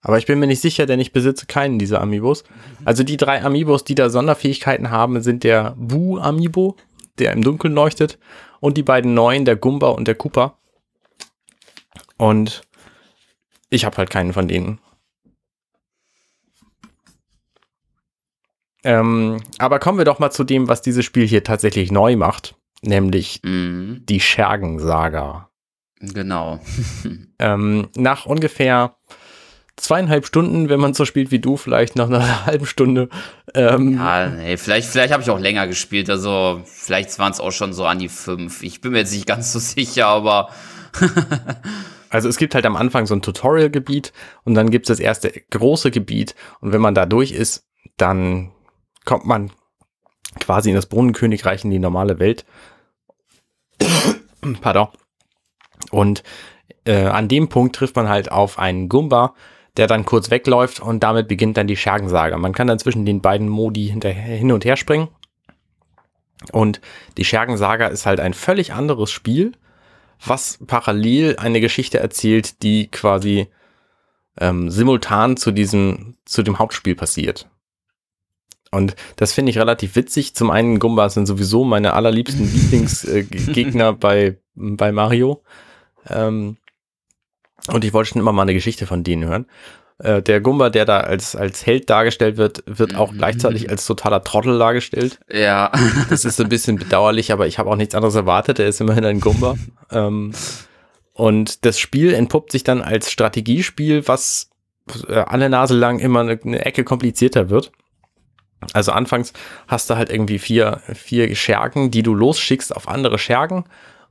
Aber 0.00 0.18
ich 0.18 0.26
bin 0.26 0.38
mir 0.38 0.46
nicht 0.46 0.60
sicher, 0.60 0.86
denn 0.86 1.00
ich 1.00 1.12
besitze 1.12 1.46
keinen 1.46 1.78
dieser 1.78 2.00
Amiibos. 2.00 2.44
Also 2.84 3.02
die 3.04 3.16
drei 3.16 3.42
Amiibos, 3.42 3.84
die 3.84 3.94
da 3.94 4.10
Sonderfähigkeiten 4.10 4.90
haben, 4.90 5.22
sind 5.22 5.44
der 5.44 5.74
Bu 5.78 6.18
Amiibo, 6.18 6.76
der 7.18 7.32
im 7.32 7.42
Dunkeln 7.42 7.74
leuchtet, 7.74 8.18
und 8.60 8.76
die 8.76 8.82
beiden 8.82 9.14
neuen, 9.14 9.44
der 9.44 9.56
Gumba 9.56 9.88
und 9.88 10.06
der 10.06 10.14
Koopa. 10.14 10.58
Und 12.18 12.62
ich 13.70 13.84
habe 13.84 13.96
halt 13.96 14.10
keinen 14.10 14.34
von 14.34 14.46
denen. 14.46 14.78
Ähm, 18.84 19.42
aber 19.58 19.78
kommen 19.78 19.96
wir 19.96 20.04
doch 20.04 20.18
mal 20.18 20.30
zu 20.30 20.44
dem, 20.44 20.68
was 20.68 20.82
dieses 20.82 21.06
Spiel 21.06 21.26
hier 21.26 21.42
tatsächlich 21.42 21.90
neu 21.90 22.16
macht 22.16 22.54
nämlich 22.86 23.40
mhm. 23.42 24.02
die 24.04 24.20
Schergen-Saga. 24.20 25.50
Genau. 26.00 26.60
ähm, 27.38 27.88
nach 27.96 28.26
ungefähr 28.26 28.96
zweieinhalb 29.76 30.26
Stunden, 30.26 30.68
wenn 30.68 30.80
man 30.80 30.94
so 30.94 31.04
spielt 31.04 31.30
wie 31.30 31.38
du, 31.38 31.56
vielleicht 31.56 31.96
nach 31.96 32.08
einer 32.08 32.46
halben 32.46 32.66
Stunde. 32.66 33.08
Ähm, 33.54 33.96
ja, 33.96 34.28
nee, 34.28 34.56
vielleicht, 34.56 34.88
vielleicht 34.88 35.12
habe 35.12 35.22
ich 35.22 35.30
auch 35.30 35.40
länger 35.40 35.66
gespielt. 35.66 36.10
Also 36.10 36.62
vielleicht 36.64 37.18
waren 37.18 37.32
es 37.32 37.40
auch 37.40 37.52
schon 37.52 37.72
so 37.72 37.86
an 37.86 37.98
die 37.98 38.08
fünf. 38.08 38.62
Ich 38.62 38.80
bin 38.80 38.92
mir 38.92 38.98
jetzt 38.98 39.12
nicht 39.12 39.26
ganz 39.26 39.52
so 39.52 39.58
sicher, 39.60 40.06
aber. 40.06 40.50
also 42.08 42.28
es 42.28 42.36
gibt 42.36 42.54
halt 42.54 42.66
am 42.66 42.76
Anfang 42.76 43.06
so 43.06 43.14
ein 43.14 43.22
Tutorial-Gebiet 43.22 44.12
und 44.44 44.54
dann 44.54 44.70
gibt 44.70 44.88
es 44.88 44.96
das 44.96 45.00
erste 45.00 45.32
große 45.50 45.90
Gebiet. 45.90 46.34
Und 46.60 46.72
wenn 46.72 46.80
man 46.80 46.94
da 46.94 47.06
durch 47.06 47.32
ist, 47.32 47.66
dann 47.96 48.52
kommt 49.04 49.26
man 49.26 49.50
quasi 50.40 50.70
in 50.70 50.76
das 50.76 50.86
Brunnenkönigreich 50.86 51.64
in 51.64 51.70
die 51.70 51.78
normale 51.78 52.18
Welt. 52.18 52.44
Pardon. 54.60 54.88
Und 55.90 56.22
äh, 56.84 57.06
an 57.06 57.28
dem 57.28 57.48
Punkt 57.48 57.76
trifft 57.76 57.96
man 57.96 58.08
halt 58.08 58.30
auf 58.30 58.58
einen 58.58 58.88
Gumba, 58.88 59.34
der 59.76 59.86
dann 59.86 60.04
kurz 60.04 60.30
wegläuft 60.30 60.80
und 60.80 61.00
damit 61.02 61.28
beginnt 61.28 61.56
dann 61.56 61.66
die 61.66 61.76
Schergensaga. 61.76 62.36
Man 62.38 62.52
kann 62.52 62.66
dann 62.66 62.78
zwischen 62.78 63.04
den 63.04 63.20
beiden 63.20 63.48
Modi 63.48 63.94
hin 64.00 64.52
und 64.52 64.64
her 64.64 64.76
springen. 64.76 65.08
Und 66.52 66.80
die 67.16 67.24
Schergensaga 67.24 67.86
ist 67.86 68.06
halt 68.06 68.20
ein 68.20 68.34
völlig 68.34 68.72
anderes 68.72 69.10
Spiel, 69.10 69.52
was 70.24 70.58
parallel 70.66 71.36
eine 71.38 71.60
Geschichte 71.60 71.98
erzählt, 71.98 72.62
die 72.62 72.90
quasi 72.90 73.48
ähm, 74.40 74.70
simultan 74.70 75.36
zu 75.36 75.50
diesem, 75.50 76.16
zu 76.24 76.42
dem 76.42 76.58
Hauptspiel 76.58 76.94
passiert. 76.94 77.48
Und 78.74 78.96
das 79.16 79.32
finde 79.32 79.50
ich 79.50 79.58
relativ 79.58 79.96
witzig. 79.96 80.34
Zum 80.34 80.50
einen, 80.50 80.78
Gumbas 80.78 81.14
sind 81.14 81.26
sowieso 81.26 81.64
meine 81.64 81.94
allerliebsten 81.94 82.44
Lieblingsgegner 82.54 83.88
äh, 83.90 83.92
bei, 83.92 84.38
bei 84.54 84.92
Mario. 84.92 85.42
Ähm, 86.08 86.56
und 87.68 87.84
ich 87.84 87.92
wollte 87.92 88.10
schon 88.10 88.20
immer 88.20 88.32
mal 88.32 88.42
eine 88.42 88.54
Geschichte 88.54 88.86
von 88.86 89.04
denen 89.04 89.24
hören. 89.24 89.46
Äh, 89.98 90.22
der 90.22 90.40
Gumba, 90.40 90.70
der 90.70 90.84
da 90.84 91.00
als, 91.00 91.36
als 91.36 91.64
Held 91.64 91.88
dargestellt 91.88 92.36
wird, 92.36 92.64
wird 92.66 92.96
auch 92.96 93.12
mhm. 93.12 93.18
gleichzeitig 93.18 93.70
als 93.70 93.86
totaler 93.86 94.24
Trottel 94.24 94.58
dargestellt. 94.58 95.20
Ja. 95.30 95.70
Das 96.10 96.24
ist 96.24 96.40
ein 96.40 96.48
bisschen 96.48 96.76
bedauerlich, 96.76 97.32
aber 97.32 97.46
ich 97.46 97.58
habe 97.58 97.70
auch 97.70 97.76
nichts 97.76 97.94
anderes 97.94 98.14
erwartet. 98.14 98.58
Er 98.58 98.68
ist 98.68 98.80
immerhin 98.80 99.04
ein 99.04 99.20
Gumba. 99.20 99.56
Ähm, 99.90 100.32
und 101.12 101.64
das 101.64 101.78
Spiel 101.78 102.12
entpuppt 102.12 102.50
sich 102.50 102.64
dann 102.64 102.82
als 102.82 103.10
Strategiespiel, 103.10 104.06
was 104.08 104.50
äh, 105.08 105.14
alle 105.14 105.48
Nase 105.48 105.74
lang 105.74 106.00
immer 106.00 106.20
eine, 106.20 106.40
eine 106.42 106.64
Ecke 106.64 106.82
komplizierter 106.82 107.48
wird. 107.50 107.70
Also 108.72 108.92
anfangs 108.92 109.32
hast 109.68 109.90
du 109.90 109.96
halt 109.96 110.10
irgendwie 110.10 110.38
vier, 110.38 110.80
vier 110.94 111.34
Schergen, 111.34 111.90
die 111.90 112.02
du 112.02 112.14
losschickst 112.14 112.74
auf 112.74 112.88
andere 112.88 113.18
Schergen 113.18 113.64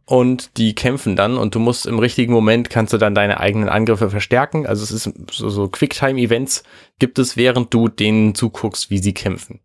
und 0.06 0.58
die 0.58 0.76
kämpfen 0.76 1.16
dann 1.16 1.38
und 1.38 1.56
du 1.56 1.60
musst 1.60 1.86
im 1.86 2.00
richtigen 2.00 2.34
Moment 2.34 2.70
kannst 2.70 2.94
du 2.94 2.98
dann 2.98 3.16
deine 3.16 3.40
eigenen 3.40 3.70
Angriffe 3.70 4.10
verstärken. 4.10 4.66
Also 4.66 4.84
es 4.84 4.92
ist 4.92 5.14
so, 5.32 5.50
so 5.50 5.68
Quicktime-Events 5.70 6.64
gibt 7.00 7.20
es, 7.20 7.38
während 7.38 7.74
du 7.74 7.88
denen 7.88 8.36
zuguckst, 8.36 8.90
wie 8.90 8.98
sie 8.98 9.14
kämpfen. 9.14 9.60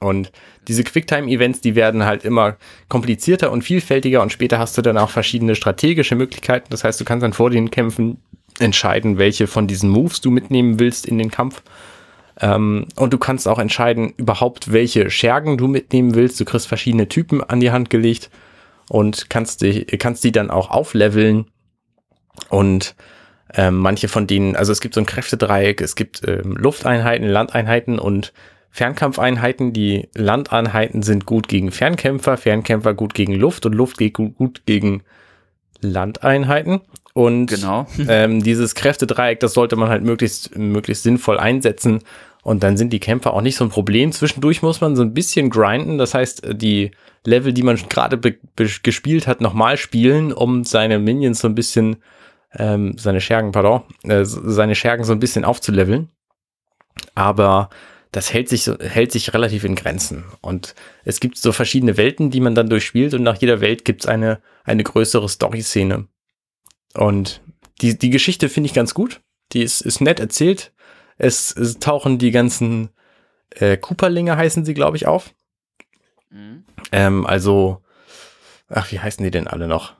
Und 0.00 0.30
diese 0.68 0.84
Quicktime-Events, 0.84 1.60
die 1.60 1.74
werden 1.74 2.04
halt 2.04 2.24
immer 2.24 2.56
komplizierter 2.88 3.50
und 3.50 3.62
vielfältiger 3.62 4.22
und 4.22 4.32
später 4.32 4.58
hast 4.58 4.76
du 4.78 4.82
dann 4.82 4.98
auch 4.98 5.10
verschiedene 5.10 5.54
strategische 5.54 6.14
Möglichkeiten. 6.14 6.68
Das 6.70 6.84
heißt, 6.84 7.00
du 7.00 7.04
kannst 7.04 7.24
dann 7.24 7.32
vor 7.32 7.50
den 7.50 7.70
Kämpfen 7.70 8.22
entscheiden, 8.60 9.18
welche 9.18 9.46
von 9.46 9.66
diesen 9.66 9.90
Moves 9.90 10.20
du 10.20 10.30
mitnehmen 10.30 10.78
willst 10.78 11.06
in 11.06 11.18
den 11.18 11.30
Kampf 11.30 11.62
ähm, 12.40 12.86
und 12.96 13.12
du 13.12 13.18
kannst 13.18 13.48
auch 13.48 13.58
entscheiden, 13.58 14.12
überhaupt 14.16 14.72
welche 14.72 15.10
Schergen 15.10 15.58
du 15.58 15.66
mitnehmen 15.66 16.14
willst. 16.14 16.38
Du 16.40 16.44
kriegst 16.44 16.68
verschiedene 16.68 17.08
Typen 17.08 17.42
an 17.42 17.60
die 17.60 17.70
Hand 17.70 17.90
gelegt 17.90 18.30
und 18.88 19.28
kannst 19.28 19.62
die, 19.62 19.84
kannst 19.84 20.24
die 20.24 20.32
dann 20.32 20.50
auch 20.50 20.70
aufleveln. 20.70 21.46
Und 22.48 22.94
ähm, 23.54 23.78
manche 23.78 24.08
von 24.08 24.26
denen, 24.26 24.54
also 24.54 24.72
es 24.72 24.80
gibt 24.80 24.94
so 24.94 25.00
ein 25.00 25.06
Kräftedreieck, 25.06 25.80
es 25.80 25.96
gibt 25.96 26.26
ähm, 26.26 26.56
Lufteinheiten, 26.56 27.26
Landeinheiten 27.26 27.98
und 27.98 28.32
Fernkampfeinheiten. 28.70 29.72
Die 29.72 30.08
Landeinheiten 30.14 31.02
sind 31.02 31.26
gut 31.26 31.48
gegen 31.48 31.72
Fernkämpfer, 31.72 32.36
Fernkämpfer 32.36 32.94
gut 32.94 33.14
gegen 33.14 33.34
Luft 33.34 33.66
und 33.66 33.74
Luft 33.74 33.98
geht 33.98 34.14
gut 34.14 34.62
gegen 34.66 35.02
Landeinheiten. 35.80 36.80
Und 37.14 37.46
genau. 37.46 37.86
ähm, 38.08 38.42
dieses 38.42 38.74
Kräftedreieck, 38.74 39.40
das 39.40 39.54
sollte 39.54 39.76
man 39.76 39.88
halt 39.88 40.04
möglichst, 40.04 40.56
möglichst 40.56 41.02
sinnvoll 41.02 41.38
einsetzen, 41.38 42.00
und 42.48 42.62
dann 42.62 42.78
sind 42.78 42.94
die 42.94 42.98
Kämpfer 42.98 43.34
auch 43.34 43.42
nicht 43.42 43.56
so 43.56 43.64
ein 43.64 43.68
Problem. 43.68 44.10
Zwischendurch 44.10 44.62
muss 44.62 44.80
man 44.80 44.96
so 44.96 45.02
ein 45.02 45.12
bisschen 45.12 45.50
grinden. 45.50 45.98
Das 45.98 46.14
heißt, 46.14 46.48
die 46.52 46.92
Level, 47.26 47.52
die 47.52 47.62
man 47.62 47.76
gerade 47.90 48.18
gespielt 48.82 49.26
hat, 49.26 49.42
nochmal 49.42 49.76
spielen, 49.76 50.32
um 50.32 50.64
seine 50.64 50.98
Minions 50.98 51.40
so 51.40 51.48
ein 51.48 51.54
bisschen, 51.54 51.96
ähm, 52.54 52.96
seine 52.96 53.20
Schergen, 53.20 53.52
pardon, 53.52 53.82
äh, 54.04 54.24
seine 54.24 54.74
Schergen 54.74 55.04
so 55.04 55.12
ein 55.12 55.20
bisschen 55.20 55.44
aufzuleveln. 55.44 56.08
Aber 57.14 57.68
das 58.12 58.32
hält 58.32 58.48
sich, 58.48 58.64
so, 58.64 58.78
hält 58.78 59.12
sich 59.12 59.34
relativ 59.34 59.64
in 59.64 59.74
Grenzen. 59.74 60.24
Und 60.40 60.74
es 61.04 61.20
gibt 61.20 61.36
so 61.36 61.52
verschiedene 61.52 61.96
Welten, 61.96 62.30
die 62.30 62.40
man 62.40 62.54
dann 62.54 62.70
durchspielt 62.70 63.14
und 63.14 63.22
nach 63.22 63.36
jeder 63.40 63.60
Welt 63.60 63.84
gibt 63.84 64.02
es 64.02 64.06
eine, 64.06 64.40
eine 64.64 64.82
größere 64.82 65.28
Story-Szene. 65.28 66.08
Und 66.94 67.42
die, 67.80 67.98
die 67.98 68.10
Geschichte 68.10 68.48
finde 68.48 68.68
ich 68.68 68.74
ganz 68.74 68.94
gut. 68.94 69.20
Die 69.52 69.62
ist, 69.62 69.80
ist 69.82 70.00
nett 70.00 70.20
erzählt. 70.20 70.72
Es, 71.16 71.54
es 71.54 71.78
tauchen 71.78 72.18
die 72.18 72.30
ganzen 72.30 72.90
äh, 73.50 73.76
Cooperlinge 73.76 74.36
heißen 74.36 74.64
sie, 74.64 74.74
glaube 74.74 74.96
ich, 74.96 75.06
auf. 75.06 75.34
Mhm. 76.30 76.64
Ähm, 76.92 77.26
also, 77.26 77.82
ach, 78.68 78.90
wie 78.92 79.00
heißen 79.00 79.24
die 79.24 79.30
denn 79.30 79.48
alle 79.48 79.68
noch? 79.68 79.94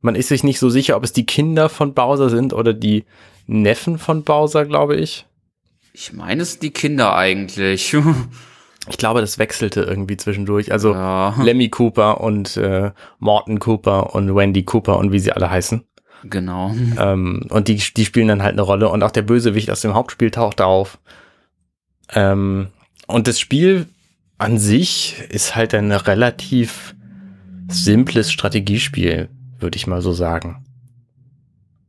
Man 0.00 0.14
ist 0.14 0.28
sich 0.28 0.44
nicht 0.44 0.58
so 0.58 0.70
sicher, 0.70 0.96
ob 0.96 1.04
es 1.04 1.12
die 1.12 1.26
Kinder 1.26 1.68
von 1.68 1.94
Bowser 1.94 2.30
sind 2.30 2.52
oder 2.52 2.72
die 2.72 3.04
Neffen 3.46 3.98
von 3.98 4.24
Bowser, 4.24 4.64
glaube 4.64 4.96
ich. 4.96 5.26
Ich 5.92 6.12
meine, 6.12 6.42
es 6.42 6.52
sind 6.52 6.62
die 6.62 6.70
Kinder 6.70 7.16
eigentlich. 7.16 7.96
ich 8.88 8.98
glaube, 8.98 9.20
das 9.20 9.38
wechselte 9.38 9.82
irgendwie 9.82 10.16
zwischendurch. 10.16 10.72
Also 10.72 10.92
ja. 10.92 11.34
Lemmy 11.42 11.68
Cooper 11.68 12.20
und 12.20 12.56
äh, 12.56 12.92
Morton 13.18 13.58
Cooper 13.58 14.14
und 14.14 14.34
Wendy 14.34 14.64
Cooper 14.64 14.98
und 14.98 15.12
wie 15.12 15.18
sie 15.18 15.32
alle 15.32 15.50
heißen. 15.50 15.84
Genau. 16.24 16.74
Ähm, 16.98 17.46
und 17.48 17.68
die, 17.68 17.76
die 17.76 18.04
spielen 18.04 18.28
dann 18.28 18.42
halt 18.42 18.52
eine 18.52 18.62
Rolle. 18.62 18.88
Und 18.88 19.02
auch 19.02 19.10
der 19.10 19.22
Bösewicht 19.22 19.70
aus 19.70 19.80
dem 19.80 19.94
Hauptspiel 19.94 20.30
taucht 20.30 20.60
auf. 20.60 20.98
Ähm, 22.12 22.68
und 23.06 23.26
das 23.26 23.40
Spiel 23.40 23.86
an 24.38 24.58
sich 24.58 25.16
ist 25.28 25.56
halt 25.56 25.74
ein 25.74 25.92
relativ 25.92 26.94
simples 27.68 28.32
Strategiespiel, 28.32 29.28
würde 29.58 29.76
ich 29.76 29.86
mal 29.86 30.02
so 30.02 30.12
sagen. 30.12 30.64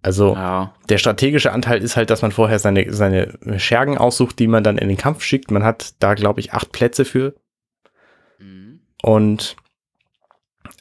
Also 0.01 0.34
ja. 0.34 0.74
der 0.89 0.98
strategische 0.98 1.51
Anteil 1.51 1.81
ist 1.81 1.96
halt, 1.96 2.10
dass 2.10 2.22
man 2.22 2.31
vorher 2.31 2.58
seine, 2.60 2.91
seine 2.91 3.38
Schergen 3.58 3.98
aussucht, 3.98 4.39
die 4.39 4.48
man 4.48 4.63
dann 4.63 4.77
in 4.77 4.88
den 4.88 4.98
Kampf 4.98 5.24
schickt. 5.24 5.51
Man 5.51 5.63
hat 5.63 5.93
da, 6.00 6.15
glaube 6.15 6.39
ich, 6.39 6.53
acht 6.53 6.72
Plätze 6.72 7.05
für. 7.05 7.36
Mhm. 8.39 8.81
Und 9.03 9.55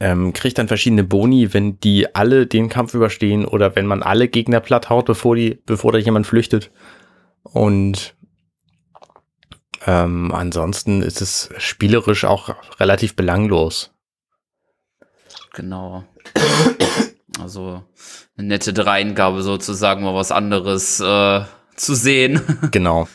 ähm, 0.01 0.33
kriegt 0.33 0.57
dann 0.57 0.69
verschiedene 0.69 1.05
Boni, 1.05 1.53
wenn 1.53 1.79
die 1.81 2.15
alle 2.15 2.47
den 2.47 2.71
Kampf 2.71 2.95
überstehen 2.95 3.45
oder 3.45 3.77
wenn 3.77 3.87
man 3.87 4.03
alle 4.03 4.29
Gegner 4.29 4.61
platt 4.61 4.89
haut, 4.89 5.05
bevor, 5.05 5.37
die, 5.37 5.61
bevor 5.67 5.93
da 5.93 5.99
jemand 5.99 6.27
flüchtet. 6.27 6.71
Und 7.43 8.15
ähm, 9.87 10.33
ansonsten 10.33 11.03
ist 11.03 11.21
es 11.21 11.51
spielerisch 11.59 12.25
auch 12.25 12.55
relativ 12.81 13.17
belanglos. 13.17 13.95
Genau. 15.53 16.05
Also 17.41 17.83
eine 18.37 18.49
nette 18.49 18.73
Dreingabe 18.73 19.43
sozusagen, 19.43 20.05
mal 20.05 20.15
was 20.15 20.33
anderes 20.33 21.01
äh, 21.01 21.43
zu 21.77 21.95
sehen. 21.95 22.41
Genau. 22.71 23.09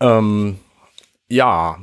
Ähm, 0.00 0.58
ja. 1.28 1.78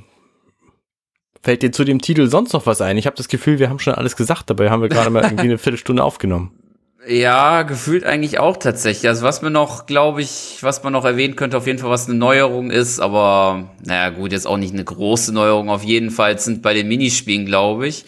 Fällt 1.42 1.64
dir 1.64 1.72
zu 1.72 1.86
dem 1.86 2.02
Titel 2.02 2.28
sonst 2.28 2.52
noch 2.52 2.66
was 2.66 2.82
ein? 2.82 2.98
Ich 2.98 3.06
habe 3.06 3.16
das 3.16 3.30
Gefühl, 3.30 3.60
wir 3.60 3.70
haben 3.70 3.80
schon 3.80 3.94
alles 3.94 4.18
gesagt, 4.18 4.50
dabei 4.50 4.70
haben 4.70 4.82
wir 4.82 4.90
gerade 4.90 5.10
mal 5.10 5.24
irgendwie 5.24 5.46
eine 5.46 5.58
Viertelstunde 5.60 6.04
aufgenommen. 6.04 6.60
Ja, 7.08 7.64
gefühlt 7.64 8.04
eigentlich 8.04 8.40
auch 8.40 8.58
tatsächlich. 8.58 9.08
Also 9.08 9.24
was 9.24 9.42
mir 9.42 9.50
noch, 9.50 9.86
glaube 9.86 10.22
ich, 10.22 10.58
was 10.62 10.84
man 10.84 10.92
noch 10.92 11.06
erwähnen 11.06 11.38
könnte, 11.38 11.56
auf 11.56 11.66
jeden 11.66 11.80
Fall, 11.80 11.90
was 11.90 12.10
eine 12.10 12.18
Neuerung 12.18 12.72
ist, 12.72 13.00
aber 13.00 13.70
naja 13.86 14.10
gut, 14.10 14.34
jetzt 14.34 14.46
auch 14.46 14.58
nicht 14.58 14.74
eine 14.74 14.84
große 14.84 15.34
Neuerung. 15.34 15.70
Auf 15.70 15.84
jeden 15.84 16.12
Fall 16.12 16.38
sind 16.40 16.62
bei 16.62 16.74
den 16.74 16.90
Minispielen, 16.90 17.46
glaube 17.46 17.88
ich. 17.88 18.06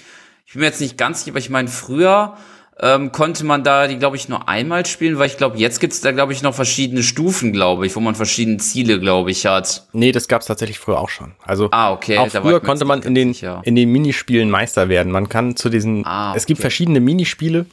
Ich 0.52 0.56
bin 0.56 0.64
mir 0.64 0.68
jetzt 0.68 0.82
nicht 0.82 0.98
ganz 0.98 1.20
sicher, 1.20 1.32
aber 1.32 1.40
ich 1.40 1.50
meine, 1.50 1.70
früher 1.70 2.36
ähm, 2.78 3.14
konnte 3.14 3.46
man 3.46 3.64
da 3.64 3.88
die, 3.88 3.98
glaube 3.98 4.18
ich, 4.18 4.28
nur 4.28 4.50
einmal 4.50 4.86
spielen, 4.86 5.18
weil 5.18 5.28
ich 5.28 5.38
glaube, 5.38 5.58
jetzt 5.58 5.80
gibt's 5.80 6.02
da, 6.02 6.12
glaube 6.12 6.34
ich, 6.34 6.42
noch 6.42 6.54
verschiedene 6.54 7.04
Stufen, 7.04 7.54
glaube 7.54 7.86
ich, 7.86 7.96
wo 7.96 8.02
man 8.02 8.16
verschiedene 8.16 8.58
Ziele, 8.58 9.00
glaube 9.00 9.32
ich, 9.32 9.46
hat. 9.46 9.88
Nee, 9.94 10.12
das 10.12 10.28
gab's 10.28 10.48
tatsächlich 10.48 10.78
früher 10.78 11.00
auch 11.00 11.08
schon. 11.08 11.32
Also 11.46 11.70
ah, 11.72 11.94
okay. 11.94 12.18
auch 12.18 12.28
früher 12.28 12.60
konnte 12.60 12.84
man 12.84 13.02
in 13.02 13.16
den, 13.16 13.34
in 13.64 13.76
den 13.78 13.94
Minispielen 13.94 14.50
Meister 14.50 14.90
werden. 14.90 15.14
Man 15.14 15.30
kann 15.30 15.56
zu 15.56 15.70
diesen, 15.70 16.06
ah, 16.06 16.32
okay. 16.32 16.40
es 16.40 16.46
gibt 16.46 16.60
verschiedene 16.60 17.00
Minispiele, 17.00 17.66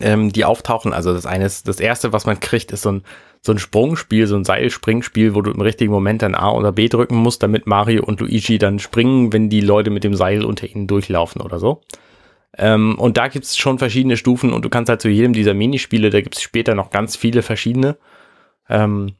ähm, 0.00 0.32
die 0.32 0.44
auftauchen. 0.44 0.92
Also 0.92 1.12
das 1.12 1.26
eine 1.26 1.46
ist, 1.46 1.68
das 1.68 1.80
erste, 1.80 2.12
was 2.12 2.26
man 2.26 2.40
kriegt, 2.40 2.72
ist 2.72 2.82
so 2.82 2.92
ein, 2.92 3.02
so 3.40 3.52
ein 3.52 3.58
Sprungspiel, 3.58 4.26
so 4.26 4.36
ein 4.36 4.44
Seilspringspiel, 4.44 5.34
wo 5.34 5.42
du 5.42 5.50
im 5.50 5.60
richtigen 5.60 5.92
Moment 5.92 6.22
dann 6.22 6.34
A 6.34 6.50
oder 6.50 6.72
B 6.72 6.88
drücken 6.88 7.16
musst, 7.16 7.42
damit 7.42 7.66
Mario 7.66 8.04
und 8.04 8.20
Luigi 8.20 8.58
dann 8.58 8.78
springen, 8.78 9.32
wenn 9.32 9.48
die 9.48 9.60
Leute 9.60 9.90
mit 9.90 10.04
dem 10.04 10.14
Seil 10.14 10.44
unter 10.44 10.68
ihnen 10.68 10.86
durchlaufen 10.86 11.40
oder 11.40 11.58
so. 11.58 11.80
Ähm, 12.56 12.98
und 12.98 13.16
da 13.16 13.28
gibt 13.28 13.44
es 13.44 13.56
schon 13.56 13.78
verschiedene 13.78 14.16
Stufen 14.16 14.52
und 14.52 14.64
du 14.64 14.68
kannst 14.68 14.88
halt 14.88 15.00
zu 15.00 15.08
jedem 15.08 15.32
dieser 15.32 15.54
Minispiele, 15.54 16.10
da 16.10 16.20
gibt 16.20 16.36
es 16.36 16.42
später 16.42 16.74
noch 16.74 16.90
ganz 16.90 17.14
viele 17.16 17.42
verschiedene. 17.42 17.96
Ähm, 18.68 19.12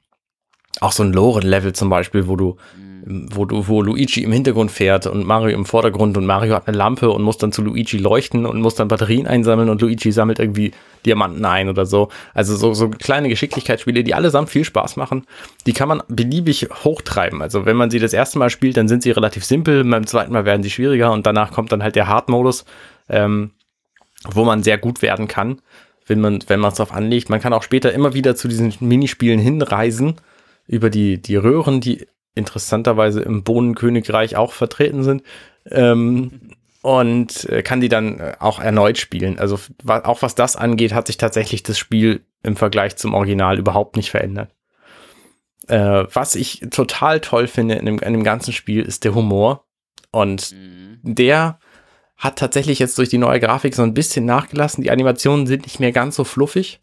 auch 0.81 0.93
so 0.93 1.03
ein 1.03 1.13
Loren-Level 1.13 1.73
zum 1.73 1.89
Beispiel, 1.89 2.29
wo 2.29 2.37
du 2.37 2.57
wo 3.05 3.45
du, 3.45 3.69
wo 3.69 3.83
Luigi 3.83 4.23
im 4.23 4.33
Hintergrund 4.33 4.71
fährt 4.71 5.07
und 5.07 5.27
Mario 5.27 5.57
im 5.57 5.65
Vordergrund 5.65 6.17
und 6.17 6.27
Mario 6.27 6.55
hat 6.55 6.69
eine 6.69 6.77
Lampe 6.77 7.11
und 7.11 7.23
muss 7.23 7.39
dann 7.39 7.53
zu 7.53 7.63
Luigi 7.63 7.97
leuchten 7.97 8.45
und 8.47 8.61
muss 8.61 8.75
dann 8.75 8.89
Batterien 8.89 9.27
einsammeln 9.27 9.69
und 9.69 9.81
Luigi 9.81 10.13
sammelt 10.13 10.39
irgendwie 10.39 10.73
Diamanten 11.07 11.45
ein 11.45 11.69
oder 11.69 11.87
so. 11.87 12.09
Also 12.35 12.57
so, 12.57 12.75
so 12.75 12.91
kleine 12.91 13.29
Geschicklichkeitsspiele, 13.29 14.05
die 14.05 14.15
allesamt 14.15 14.51
viel 14.51 14.65
Spaß 14.65 14.97
machen. 14.97 15.25
Die 15.67 15.73
kann 15.73 15.89
man 15.89 16.03
beliebig 16.09 16.69
hochtreiben. 16.85 17.41
Also 17.41 17.67
wenn 17.67 17.77
man 17.77 17.91
sie 17.91 17.99
das 17.99 18.13
erste 18.13 18.39
Mal 18.39 18.51
spielt, 18.51 18.77
dann 18.77 18.89
sind 18.89 19.03
sie 19.03 19.11
relativ 19.11 19.45
simpel. 19.45 19.85
Beim 19.85 20.07
zweiten 20.07 20.33
Mal 20.33 20.45
werden 20.45 20.63
sie 20.63 20.71
schwieriger 20.71 21.13
und 21.13 21.27
danach 21.27 21.53
kommt 21.53 21.73
dann 21.73 21.83
halt 21.83 21.97
der 21.97 22.09
Hard-Modus, 22.09 22.65
ähm, 23.09 23.53
wo 24.29 24.45
man 24.45 24.63
sehr 24.63 24.79
gut 24.79 25.03
werden 25.03 25.29
kann, 25.29 25.61
wenn 26.07 26.21
man 26.21 26.41
wenn 26.49 26.61
man 26.61 26.73
es 26.73 26.79
drauf 26.79 26.93
anlegt. 26.93 27.31
Man 27.31 27.41
kann 27.41 27.53
auch 27.53 27.63
später 27.63 27.93
immer 27.93 28.15
wieder 28.15 28.35
zu 28.37 28.49
diesen 28.49 28.75
Minispielen 28.81 29.39
hinreisen 29.39 30.17
über 30.67 30.91
die, 30.91 31.21
die 31.23 31.37
Röhren, 31.37 31.81
die 31.81 32.07
interessanterweise 32.39 33.21
im 33.21 33.43
Bohnenkönigreich 33.43 34.37
auch 34.37 34.53
vertreten 34.53 35.03
sind. 35.03 35.23
Ähm, 35.71 36.53
und 36.81 37.45
äh, 37.51 37.63
kann 37.63 37.81
die 37.81 37.89
dann 37.89 38.19
äh, 38.19 38.37
auch 38.39 38.61
erneut 38.61 38.99
spielen. 38.99 39.39
Also 39.39 39.59
auch 39.87 40.23
was 40.23 40.35
das 40.35 40.57
angeht, 40.57 40.95
hat 40.95 41.09
sich 41.09 41.17
tatsächlich 41.17 41.63
das 41.63 41.77
Spiel 41.77 42.25
im 42.43 42.57
Vergleich 42.57 42.97
zum 42.97 43.15
Original 43.15 43.59
überhaupt 43.59 43.97
nicht 43.97 44.11
verändert. 44.11 44.55
Äh, 45.67 46.05
was 46.13 46.35
ich 46.35 46.61
total 46.71 47.21
toll 47.21 47.47
finde 47.47 47.75
in 47.75 47.87
dem, 47.87 47.99
in 47.99 48.13
dem 48.13 48.25
ganzen 48.25 48.53
Spiel 48.53 48.83
ist 48.83 49.05
der 49.05 49.15
Humor. 49.15 49.65
Und 50.13 50.53
mhm. 50.53 51.01
der 51.03 51.59
hat 52.17 52.39
tatsächlich 52.39 52.79
jetzt 52.79 52.97
durch 52.97 53.09
die 53.09 53.19
neue 53.19 53.41
Grafik 53.41 53.75
so 53.75 53.83
ein 53.83 53.95
bisschen 53.95 54.25
nachgelassen. 54.25 54.83
Die 54.83 54.91
Animationen 54.91 55.47
sind 55.47 55.65
nicht 55.65 55.81
mehr 55.81 55.93
ganz 55.93 56.17
so 56.17 56.25
fluffig 56.25 56.81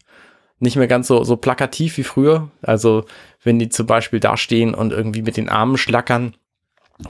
nicht 0.59 0.77
mehr 0.77 0.87
ganz 0.87 1.07
so, 1.07 1.23
so 1.23 1.35
plakativ 1.37 1.97
wie 1.97 2.03
früher. 2.03 2.49
Also 2.61 3.05
wenn 3.43 3.59
die 3.59 3.69
zum 3.69 3.87
Beispiel 3.87 4.19
da 4.19 4.37
stehen 4.37 4.73
und 4.73 4.91
irgendwie 4.91 5.21
mit 5.21 5.37
den 5.37 5.49
Armen 5.49 5.77
schlackern, 5.77 6.35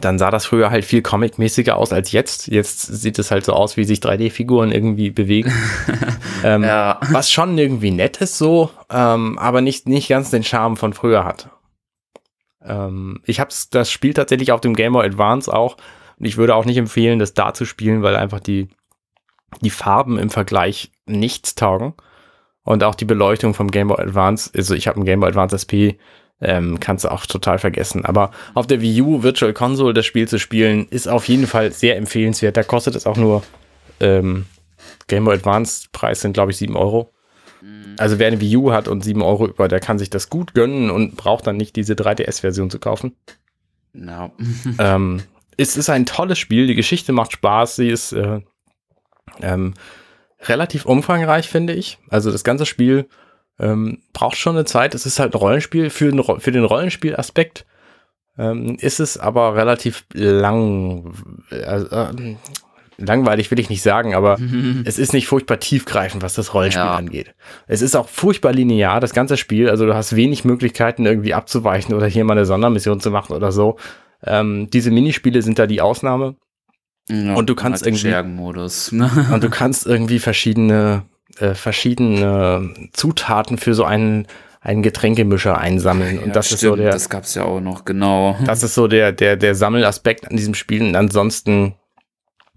dann 0.02 0.18
sah 0.18 0.32
das 0.32 0.48
früher 0.48 0.72
halt 0.72 0.84
viel 0.84 1.04
comic-mäßiger 1.04 1.76
aus 1.76 1.94
als 1.94 2.12
jetzt. 2.12 2.48
Jetzt 2.48 2.82
sieht 2.82 3.20
es 3.20 3.30
halt 3.30 3.46
so 3.46 3.54
aus, 3.54 3.78
wie 3.78 3.84
sich 3.84 4.00
3D-Figuren 4.00 4.72
irgendwie 4.72 5.12
bewegen. 5.12 5.54
ähm, 6.44 6.64
ja. 6.64 7.00
Was 7.12 7.32
schon 7.32 7.56
irgendwie 7.58 7.92
nett 7.92 8.18
ist 8.18 8.40
so, 8.40 8.72
ähm, 8.90 9.38
aber 9.38 9.62
nicht, 9.62 9.88
nicht 9.88 10.10
ganz 10.10 10.32
den 10.32 10.44
Charme 10.44 10.76
von 10.76 10.94
früher 10.94 11.24
hat. 11.24 11.50
Ähm, 12.64 13.22
ich 13.26 13.40
habe 13.40 13.54
das 13.72 13.92
Spiel 13.92 14.16
tatsächlich 14.16 14.52
auf 14.52 14.62
dem 14.62 14.74
Game 14.74 14.94
Boy 14.94 15.06
Advance 15.06 15.54
auch 15.54 15.78
und 16.18 16.26
ich 16.26 16.38
würde 16.38 16.56
auch 16.56 16.66
nicht 16.66 16.78
empfehlen, 16.78 17.20
das 17.20 17.36
da 17.36 17.54
zu 17.54 17.66
spielen, 17.66 18.02
weil 18.02 18.16
einfach 18.16 18.40
die, 18.40 18.70
die 19.62 19.70
Farben 19.70 20.18
im 20.18 20.32
Vergleich 20.32 20.92
nichts 21.06 21.54
taugen. 21.54 21.94
Und 22.66 22.84
auch 22.84 22.96
die 22.96 23.06
Beleuchtung 23.06 23.54
vom 23.54 23.72
Game 23.72 23.88
Boy 23.88 24.02
Advance, 24.02 24.50
also 24.56 24.74
ich 24.74 24.88
habe 24.88 24.98
einen 24.98 25.06
Game 25.06 25.22
Boy 25.22 25.30
Advance 25.30 25.56
SP, 25.56 25.96
ähm, 26.42 26.80
kannst 26.80 27.06
du 27.06 27.12
auch 27.12 27.26
total 27.26 27.60
vergessen. 27.60 28.04
Aber 28.04 28.32
auf 28.56 28.68
der 28.68 28.82
Wii 28.82 29.02
U 29.02 29.24
Virtual 29.24 29.54
Console 29.54 29.94
das 29.94 30.06
Spiel 30.06 30.28
zu 30.28 30.40
spielen, 30.40 30.88
ist 30.90 31.08
auf 31.08 31.28
jeden 31.28 31.48
Fall 31.48 31.72
sehr 31.72 31.96
empfehlenswert. 31.96 32.58
Da 32.58 32.64
kostet 32.64 32.96
es 32.96 33.06
auch 33.06 33.18
nur 33.18 33.44
ähm, 34.02 34.46
Game 35.08 35.26
Boy 35.26 35.36
Advance 35.36 35.88
Preis 35.92 36.22
sind, 36.22 36.34
glaube 36.34 36.52
ich, 36.52 36.58
7 36.58 36.76
Euro. 36.76 37.14
Mhm. 37.62 37.96
Also 37.98 38.20
wer 38.20 38.28
eine 38.28 38.42
Wii 38.42 38.58
U 38.58 38.72
hat 38.72 38.88
und 38.88 39.04
7 39.04 39.22
Euro 39.22 39.48
über, 39.48 39.68
der 39.68 39.80
kann 39.80 40.00
sich 40.00 40.10
das 40.10 40.30
gut 40.30 40.54
gönnen 40.54 40.90
und 40.90 41.16
braucht 41.16 41.48
dann 41.48 41.58
nicht 41.58 41.76
diese 41.76 41.94
3DS-Version 41.94 42.70
zu 42.70 42.80
kaufen. 42.80 43.16
No. 43.94 44.32
ähm, 44.80 45.22
es 45.56 45.78
ist 45.78 45.90
ein 45.90 46.06
tolles 46.06 46.40
Spiel, 46.40 46.68
die 46.68 46.76
Geschichte 46.76 47.14
macht 47.14 47.32
Spaß, 47.32 47.78
sie 47.78 47.90
ist 47.90 48.12
äh, 48.12 48.42
ähm, 49.42 49.74
relativ 50.50 50.86
umfangreich, 50.86 51.50
finde 51.50 51.74
ich. 51.74 51.98
Also 52.10 52.32
das 52.32 52.44
ganze 52.44 52.66
Spiel 52.66 53.08
ähm, 53.60 54.00
braucht 54.14 54.38
schon 54.38 54.56
eine 54.56 54.66
Zeit. 54.66 54.96
Es 54.96 55.06
ist 55.06 55.20
halt 55.20 55.34
ein 55.34 55.38
Rollenspiel. 55.40 55.90
Für 55.90 56.12
den, 56.12 56.24
für 56.24 56.52
den 56.52 56.66
Rollenspielaspekt 56.66 57.66
ähm, 58.38 58.78
ist 58.80 59.00
es 59.00 59.18
aber 59.18 59.56
relativ 59.56 60.06
lang. 60.14 61.14
Äh, 61.50 62.36
langweilig 62.98 63.52
will 63.52 63.60
ich 63.60 63.70
nicht 63.70 63.82
sagen, 63.82 64.16
aber 64.16 64.38
es 64.86 64.98
ist 64.98 65.14
nicht 65.14 65.28
furchtbar 65.28 65.60
tiefgreifend, 65.60 66.24
was 66.24 66.36
das 66.36 66.54
Rollenspiel 66.54 66.86
ja. 66.86 66.96
angeht. 66.96 67.36
Es 67.68 67.82
ist 67.82 67.96
auch 67.96 68.08
furchtbar 68.08 68.54
linear, 68.54 69.00
das 69.00 69.14
ganze 69.14 69.38
Spiel. 69.38 69.70
Also 69.70 69.86
du 69.86 69.96
hast 69.96 70.16
wenig 70.16 70.46
Möglichkeiten, 70.46 71.06
irgendwie 71.06 71.34
abzuweichen 71.34 71.94
oder 71.94 72.08
hier 72.08 72.24
mal 72.24 72.34
eine 72.34 72.46
Sondermission 72.46 73.00
zu 73.00 73.12
machen 73.12 73.36
oder 73.36 73.52
so. 73.52 73.78
Ähm, 74.24 74.70
diese 74.72 74.92
Minispiele 74.92 75.42
sind 75.42 75.60
da 75.60 75.68
die 75.68 75.82
Ausnahme. 75.82 76.36
Ja, 77.10 77.36
und 77.36 77.50
du 77.50 77.56
kannst 77.56 77.86
irgendwie 77.86 78.14
und 79.32 79.44
du 79.44 79.50
kannst 79.50 79.86
irgendwie 79.86 80.20
verschiedene 80.20 81.04
äh, 81.38 81.54
verschiedene 81.54 82.74
Zutaten 82.94 83.58
für 83.58 83.74
so 83.74 83.84
einen 83.84 84.28
einen 84.62 84.82
Getränkemischer 84.82 85.60
einsammeln. 85.60 86.18
Und 86.18 86.28
ja, 86.28 86.34
das 86.34 86.48
stimmt, 86.48 86.56
ist 86.56 86.62
so 86.62 86.76
der 86.76 86.92
das 86.92 87.10
gab's 87.10 87.36
ja 87.36 87.44
auch 87.44 87.62
noch 87.62 87.86
genau. 87.86 88.38
Das 88.46 88.64
ist 88.64 88.74
so 88.74 88.88
der 88.88 89.12
der 89.12 89.36
der 89.36 89.54
Sammelaspekt 89.54 90.30
an 90.30 90.36
diesem 90.36 90.56
Spiel. 90.56 90.82
Und 90.82 90.96
ansonsten 90.96 91.76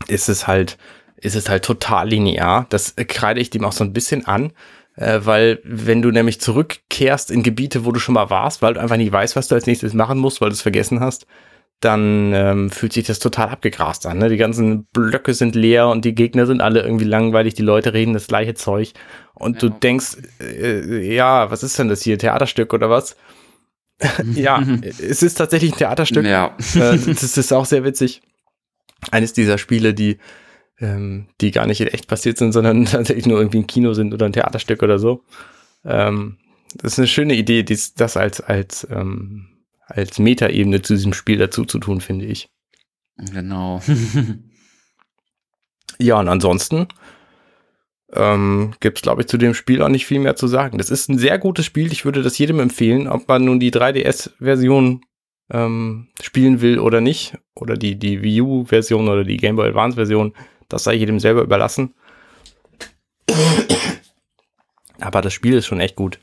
ist 0.06 0.28
es 0.28 0.46
halt 0.46 0.78
ist 1.16 1.36
es 1.36 1.50
halt 1.50 1.64
total 1.64 2.08
linear. 2.08 2.66
Das 2.70 2.94
kreide 2.96 3.40
ich 3.40 3.50
dem 3.50 3.64
auch 3.64 3.72
so 3.72 3.84
ein 3.84 3.92
bisschen 3.92 4.26
an 4.26 4.52
äh, 4.98 5.20
weil 5.24 5.60
wenn 5.64 6.02
du 6.02 6.10
nämlich 6.10 6.40
zurückkehrst 6.40 7.30
in 7.30 7.42
Gebiete 7.42 7.84
wo 7.84 7.92
du 7.92 8.00
schon 8.00 8.14
mal 8.14 8.30
warst 8.30 8.62
weil 8.62 8.74
du 8.74 8.80
einfach 8.80 8.96
nicht 8.96 9.12
weißt 9.12 9.36
was 9.36 9.48
du 9.48 9.54
als 9.54 9.66
nächstes 9.66 9.94
machen 9.94 10.18
musst 10.18 10.40
weil 10.40 10.48
du 10.48 10.54
es 10.54 10.62
vergessen 10.62 11.00
hast 11.00 11.26
dann 11.80 12.32
ähm, 12.34 12.70
fühlt 12.70 12.92
sich 12.92 13.06
das 13.06 13.20
total 13.20 13.50
abgegrast 13.50 14.04
an. 14.06 14.18
Ne? 14.18 14.28
Die 14.28 14.36
ganzen 14.36 14.84
Blöcke 14.86 15.32
sind 15.32 15.54
leer 15.54 15.88
und 15.88 16.04
die 16.04 16.14
Gegner 16.14 16.46
sind 16.46 16.60
alle 16.60 16.82
irgendwie 16.82 17.04
langweilig, 17.04 17.54
die 17.54 17.62
Leute 17.62 17.92
reden 17.92 18.14
das 18.14 18.26
gleiche 18.26 18.54
Zeug. 18.54 18.92
Und 19.34 19.62
ja. 19.62 19.68
du 19.68 19.74
denkst, 19.78 20.16
äh, 20.40 21.14
ja, 21.14 21.50
was 21.50 21.62
ist 21.62 21.78
denn 21.78 21.88
das 21.88 22.02
hier, 22.02 22.18
Theaterstück 22.18 22.74
oder 22.74 22.90
was? 22.90 23.16
ja, 24.34 24.60
es 24.82 25.22
ist 25.22 25.34
tatsächlich 25.34 25.72
ein 25.72 25.78
Theaterstück. 25.78 26.26
Ja. 26.26 26.56
äh, 26.74 26.98
das 26.98 27.36
ist 27.36 27.52
auch 27.52 27.66
sehr 27.66 27.84
witzig. 27.84 28.22
Eines 29.12 29.32
dieser 29.32 29.58
Spiele, 29.58 29.94
die, 29.94 30.18
ähm, 30.80 31.28
die 31.40 31.52
gar 31.52 31.66
nicht 31.66 31.80
in 31.80 31.86
echt 31.86 32.08
passiert 32.08 32.38
sind, 32.38 32.50
sondern 32.50 32.84
tatsächlich 32.86 33.26
nur 33.26 33.38
irgendwie 33.38 33.58
ein 33.58 33.68
Kino 33.68 33.94
sind 33.94 34.12
oder 34.12 34.26
ein 34.26 34.32
Theaterstück 34.32 34.82
oder 34.82 34.98
so. 34.98 35.22
Ähm, 35.84 36.38
das 36.74 36.94
ist 36.94 36.98
eine 36.98 37.08
schöne 37.08 37.34
Idee, 37.34 37.62
dies, 37.62 37.94
das 37.94 38.16
als, 38.16 38.40
als, 38.40 38.86
ähm, 38.90 39.46
als 39.88 40.18
Metaebene 40.18 40.82
zu 40.82 40.94
diesem 40.94 41.12
Spiel 41.12 41.38
dazu 41.38 41.64
zu 41.64 41.78
tun, 41.78 42.00
finde 42.00 42.26
ich. 42.26 42.48
Genau. 43.16 43.82
ja, 45.98 46.20
und 46.20 46.28
ansonsten 46.28 46.86
ähm, 48.12 48.74
gibt 48.80 48.98
es, 48.98 49.02
glaube 49.02 49.22
ich, 49.22 49.28
zu 49.28 49.38
dem 49.38 49.54
Spiel 49.54 49.82
auch 49.82 49.88
nicht 49.88 50.06
viel 50.06 50.20
mehr 50.20 50.36
zu 50.36 50.46
sagen. 50.46 50.78
Das 50.78 50.90
ist 50.90 51.08
ein 51.08 51.18
sehr 51.18 51.38
gutes 51.38 51.66
Spiel. 51.66 51.92
Ich 51.92 52.04
würde 52.04 52.22
das 52.22 52.38
jedem 52.38 52.60
empfehlen, 52.60 53.08
ob 53.08 53.26
man 53.28 53.44
nun 53.44 53.60
die 53.60 53.72
3DS-Version 53.72 55.02
ähm, 55.50 56.08
spielen 56.22 56.60
will 56.60 56.78
oder 56.78 57.00
nicht. 57.00 57.36
Oder 57.54 57.76
die, 57.76 57.98
die 57.98 58.22
Wii 58.22 58.42
U-Version 58.42 59.08
oder 59.08 59.24
die 59.24 59.36
Game 59.36 59.56
Boy 59.56 59.68
Advance-Version. 59.68 60.34
Das 60.68 60.84
sei 60.84 60.94
jedem 60.94 61.18
selber 61.18 61.42
überlassen. 61.42 61.94
Aber 65.00 65.22
das 65.22 65.32
Spiel 65.32 65.54
ist 65.54 65.66
schon 65.66 65.80
echt 65.80 65.96
gut. 65.96 66.18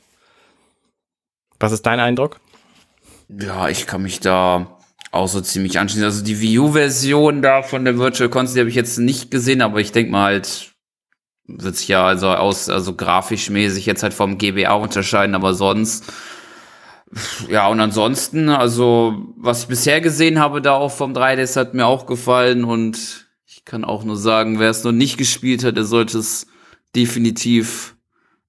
Was 1.58 1.72
ist 1.72 1.86
dein 1.86 2.00
Eindruck? 2.00 2.40
Ja, 3.28 3.68
ich 3.68 3.86
kann 3.86 4.02
mich 4.02 4.20
da 4.20 4.78
auch 5.10 5.28
so 5.28 5.40
ziemlich 5.40 5.78
anschließen. 5.78 6.04
Also 6.04 6.24
die 6.24 6.40
Wii 6.40 6.58
U-Version 6.58 7.42
da 7.42 7.62
von 7.62 7.84
der 7.84 7.98
Virtual 7.98 8.28
Console 8.28 8.60
habe 8.60 8.70
ich 8.70 8.76
jetzt 8.76 8.98
nicht 8.98 9.30
gesehen, 9.30 9.62
aber 9.62 9.80
ich 9.80 9.92
denke 9.92 10.12
mal 10.12 10.24
halt, 10.24 10.72
wird 11.46 11.76
sich 11.76 11.88
ja 11.88 12.06
also 12.06 12.28
aus, 12.28 12.68
also 12.68 12.94
grafisch 12.94 13.50
mäßig 13.50 13.86
jetzt 13.86 14.02
halt 14.02 14.14
vom 14.14 14.38
GBA 14.38 14.72
unterscheiden, 14.72 15.34
aber 15.34 15.54
sonst, 15.54 16.04
ja, 17.48 17.68
und 17.68 17.80
ansonsten, 17.80 18.48
also, 18.48 19.32
was 19.36 19.62
ich 19.62 19.68
bisher 19.68 20.00
gesehen 20.00 20.40
habe 20.40 20.60
da 20.60 20.72
auch 20.72 20.90
vom 20.90 21.12
3DS 21.12 21.56
hat 21.56 21.74
mir 21.74 21.86
auch 21.86 22.06
gefallen 22.06 22.64
und 22.64 23.28
ich 23.46 23.64
kann 23.64 23.84
auch 23.84 24.04
nur 24.04 24.16
sagen, 24.16 24.58
wer 24.58 24.70
es 24.70 24.84
noch 24.84 24.92
nicht 24.92 25.16
gespielt 25.18 25.64
hat, 25.64 25.76
der 25.76 25.84
sollte 25.84 26.18
es 26.18 26.46
definitiv 26.94 27.96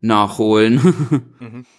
nachholen. 0.01 0.81
mhm. 1.39 1.65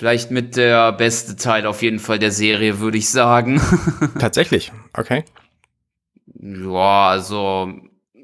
Vielleicht 0.00 0.30
mit 0.30 0.56
der 0.56 0.92
beste 0.92 1.36
Teil 1.36 1.66
auf 1.66 1.82
jeden 1.82 1.98
Fall 1.98 2.18
der 2.18 2.30
Serie, 2.30 2.80
würde 2.80 2.96
ich 2.96 3.10
sagen. 3.10 3.60
Tatsächlich, 4.18 4.72
okay. 4.94 5.26
Ja, 6.40 7.08
also 7.08 7.70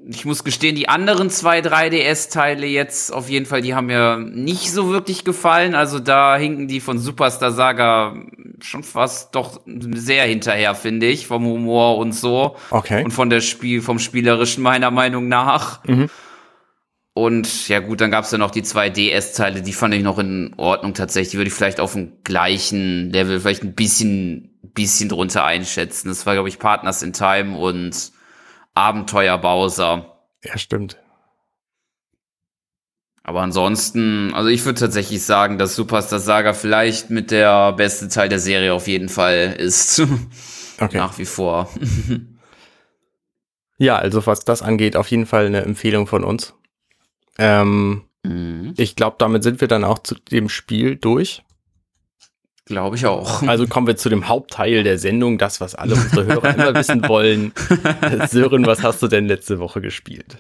ich 0.08 0.24
muss 0.24 0.42
gestehen, 0.42 0.74
die 0.74 0.88
anderen 0.88 1.28
zwei 1.28 1.60
3DS-Teile 1.60 2.66
jetzt 2.66 3.12
auf 3.12 3.28
jeden 3.28 3.44
Fall, 3.44 3.60
die 3.60 3.74
haben 3.74 3.88
mir 3.88 4.16
nicht 4.16 4.72
so 4.72 4.88
wirklich 4.88 5.22
gefallen. 5.22 5.74
Also 5.74 5.98
da 5.98 6.38
hinken 6.38 6.66
die 6.66 6.80
von 6.80 6.98
Superstar 6.98 7.52
Saga 7.52 8.14
schon 8.62 8.82
fast 8.82 9.34
doch 9.34 9.60
sehr 9.66 10.24
hinterher, 10.24 10.74
finde 10.74 11.04
ich, 11.04 11.26
vom 11.26 11.44
Humor 11.44 11.98
und 11.98 12.12
so. 12.12 12.56
Okay. 12.70 13.04
Und 13.04 13.10
von 13.10 13.28
der 13.28 13.42
Spiel, 13.42 13.82
vom 13.82 13.98
Spielerischen 13.98 14.62
meiner 14.62 14.90
Meinung 14.90 15.28
nach. 15.28 15.84
Mhm. 15.84 16.08
Und 17.16 17.68
ja 17.68 17.80
gut, 17.80 18.02
dann 18.02 18.10
gab 18.10 18.26
es 18.26 18.30
ja 18.30 18.36
noch 18.36 18.50
die 18.50 18.62
zwei 18.62 18.90
DS-Teile, 18.90 19.62
die 19.62 19.72
fand 19.72 19.94
ich 19.94 20.02
noch 20.02 20.18
in 20.18 20.52
Ordnung 20.58 20.92
tatsächlich. 20.92 21.30
Die 21.30 21.36
würde 21.38 21.48
ich 21.48 21.54
vielleicht 21.54 21.80
auf 21.80 21.94
dem 21.94 22.22
gleichen 22.24 23.10
Level, 23.10 23.40
vielleicht 23.40 23.62
ein 23.62 23.74
bisschen, 23.74 24.50
bisschen 24.74 25.08
drunter 25.08 25.42
einschätzen. 25.42 26.08
Das 26.08 26.26
war, 26.26 26.34
glaube 26.34 26.50
ich, 26.50 26.58
Partners 26.58 27.02
in 27.02 27.14
Time 27.14 27.56
und 27.56 28.12
Abenteuer 28.74 29.38
Bowser. 29.38 30.18
Ja, 30.44 30.58
stimmt. 30.58 30.98
Aber 33.22 33.40
ansonsten, 33.40 34.34
also 34.34 34.50
ich 34.50 34.62
würde 34.66 34.78
tatsächlich 34.78 35.24
sagen, 35.24 35.56
dass 35.56 35.74
Superstar 35.74 36.18
Saga 36.18 36.52
vielleicht 36.52 37.08
mit 37.08 37.30
der 37.30 37.72
beste 37.72 38.08
Teil 38.08 38.28
der 38.28 38.40
Serie 38.40 38.74
auf 38.74 38.88
jeden 38.88 39.08
Fall 39.08 39.56
ist. 39.58 40.02
Okay. 40.78 40.98
Nach 40.98 41.16
wie 41.16 41.24
vor. 41.24 41.70
ja, 43.78 43.96
also 43.96 44.26
was 44.26 44.40
das 44.40 44.60
angeht, 44.60 44.94
auf 44.94 45.10
jeden 45.10 45.24
Fall 45.24 45.46
eine 45.46 45.62
Empfehlung 45.62 46.06
von 46.06 46.22
uns. 46.22 46.52
Ähm, 47.38 48.02
mhm. 48.22 48.74
Ich 48.76 48.96
glaube, 48.96 49.16
damit 49.18 49.42
sind 49.42 49.60
wir 49.60 49.68
dann 49.68 49.84
auch 49.84 49.98
zu 50.00 50.14
dem 50.14 50.48
Spiel 50.48 50.96
durch. 50.96 51.42
Glaube 52.66 52.96
ich 52.96 53.06
auch. 53.06 53.42
Also 53.44 53.68
kommen 53.68 53.86
wir 53.86 53.96
zu 53.96 54.08
dem 54.08 54.26
Hauptteil 54.26 54.82
der 54.82 54.98
Sendung, 54.98 55.38
das, 55.38 55.60
was 55.60 55.76
alle 55.76 55.94
unsere 55.94 56.26
Hörer 56.26 56.54
immer 56.54 56.74
wissen 56.74 57.06
wollen. 57.08 57.52
Sören, 58.28 58.66
was 58.66 58.82
hast 58.82 59.00
du 59.02 59.06
denn 59.06 59.26
letzte 59.26 59.60
Woche 59.60 59.80
gespielt? 59.80 60.38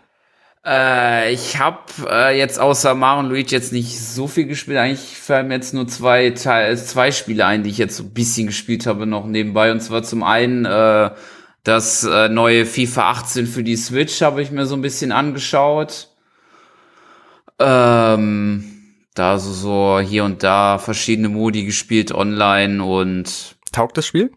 Äh, 0.66 1.32
ich 1.32 1.58
habe 1.60 1.78
äh, 2.10 2.36
jetzt 2.36 2.58
außer 2.58 2.96
Mario 2.96 3.28
Luigi 3.28 3.54
jetzt 3.54 3.72
nicht 3.72 4.00
so 4.00 4.26
viel 4.26 4.46
gespielt. 4.46 4.78
Eigentlich 4.78 5.16
fallen 5.16 5.46
mir 5.46 5.54
jetzt 5.54 5.72
nur 5.72 5.86
zwei, 5.86 6.30
Teil, 6.30 6.76
zwei 6.76 7.12
Spiele 7.12 7.46
ein, 7.46 7.62
die 7.62 7.70
ich 7.70 7.78
jetzt 7.78 7.96
so 7.96 8.02
ein 8.02 8.12
bisschen 8.12 8.48
gespielt 8.48 8.86
habe 8.86 9.06
noch 9.06 9.26
nebenbei. 9.26 9.70
Und 9.70 9.80
zwar 9.80 10.02
zum 10.02 10.24
einen 10.24 10.64
äh, 10.64 11.10
das 11.62 12.02
äh, 12.02 12.28
neue 12.28 12.66
FIFA 12.66 13.10
18 13.10 13.46
für 13.46 13.62
die 13.62 13.76
Switch 13.76 14.20
habe 14.22 14.42
ich 14.42 14.50
mir 14.50 14.66
so 14.66 14.74
ein 14.74 14.82
bisschen 14.82 15.12
angeschaut. 15.12 16.08
Ähm, 17.58 18.64
da 19.14 19.38
so, 19.38 19.52
so 19.52 20.00
hier 20.00 20.24
und 20.24 20.42
da 20.42 20.78
verschiedene 20.78 21.28
Modi 21.28 21.64
gespielt 21.64 22.12
online 22.12 22.84
und. 22.84 23.56
Taugt 23.72 23.96
das 23.96 24.06
Spiel? 24.06 24.30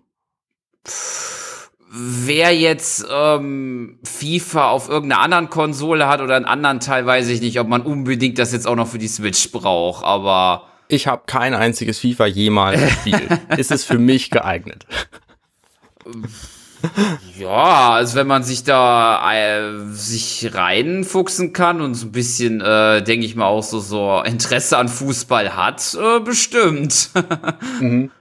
Wer 1.91 2.55
jetzt 2.55 3.05
ähm, 3.11 3.99
FIFA 4.03 4.69
auf 4.69 4.89
irgendeiner 4.89 5.21
anderen 5.21 5.49
Konsole 5.49 6.07
hat 6.07 6.21
oder 6.21 6.35
einen 6.35 6.45
anderen 6.45 6.79
Teil, 6.79 7.05
weiß 7.05 7.29
ich 7.29 7.41
nicht, 7.41 7.59
ob 7.59 7.67
man 7.67 7.81
unbedingt 7.81 8.37
das 8.37 8.53
jetzt 8.53 8.67
auch 8.67 8.75
noch 8.75 8.87
für 8.87 8.99
die 8.99 9.07
Switch 9.07 9.51
braucht, 9.51 10.05
aber. 10.05 10.67
Ich 10.87 11.07
habe 11.07 11.23
kein 11.25 11.53
einziges 11.53 11.99
FIFA 11.99 12.27
jemals 12.27 12.81
gespielt. 12.81 13.29
Ist 13.57 13.71
es 13.71 13.83
für 13.83 13.99
mich 13.99 14.29
geeignet? 14.29 14.85
Ja, 17.37 17.93
also 17.93 18.15
wenn 18.15 18.27
man 18.27 18.43
sich 18.43 18.63
da 18.63 19.33
äh, 19.33 19.79
sich 19.91 20.51
reinfuchsen 20.53 21.53
kann 21.53 21.81
und 21.81 21.93
so 21.93 22.07
ein 22.07 22.11
bisschen, 22.11 22.61
äh, 22.61 23.01
denke 23.01 23.25
ich 23.25 23.35
mal, 23.35 23.45
auch 23.45 23.63
so, 23.63 23.79
so 23.79 24.21
Interesse 24.25 24.77
an 24.77 24.89
Fußball 24.89 25.55
hat, 25.55 25.97
äh, 25.99 26.19
bestimmt. 26.19 27.11
mhm. 27.79 28.11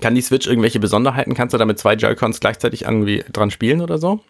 Kann 0.00 0.14
die 0.14 0.22
Switch 0.22 0.46
irgendwelche 0.46 0.80
Besonderheiten? 0.80 1.34
Kannst 1.34 1.54
du 1.54 1.58
da 1.58 1.64
mit 1.64 1.78
zwei 1.78 1.94
Joy-Cons 1.94 2.40
gleichzeitig 2.40 2.82
irgendwie 2.82 3.24
dran 3.32 3.50
spielen 3.50 3.80
oder 3.80 3.98
so? 3.98 4.20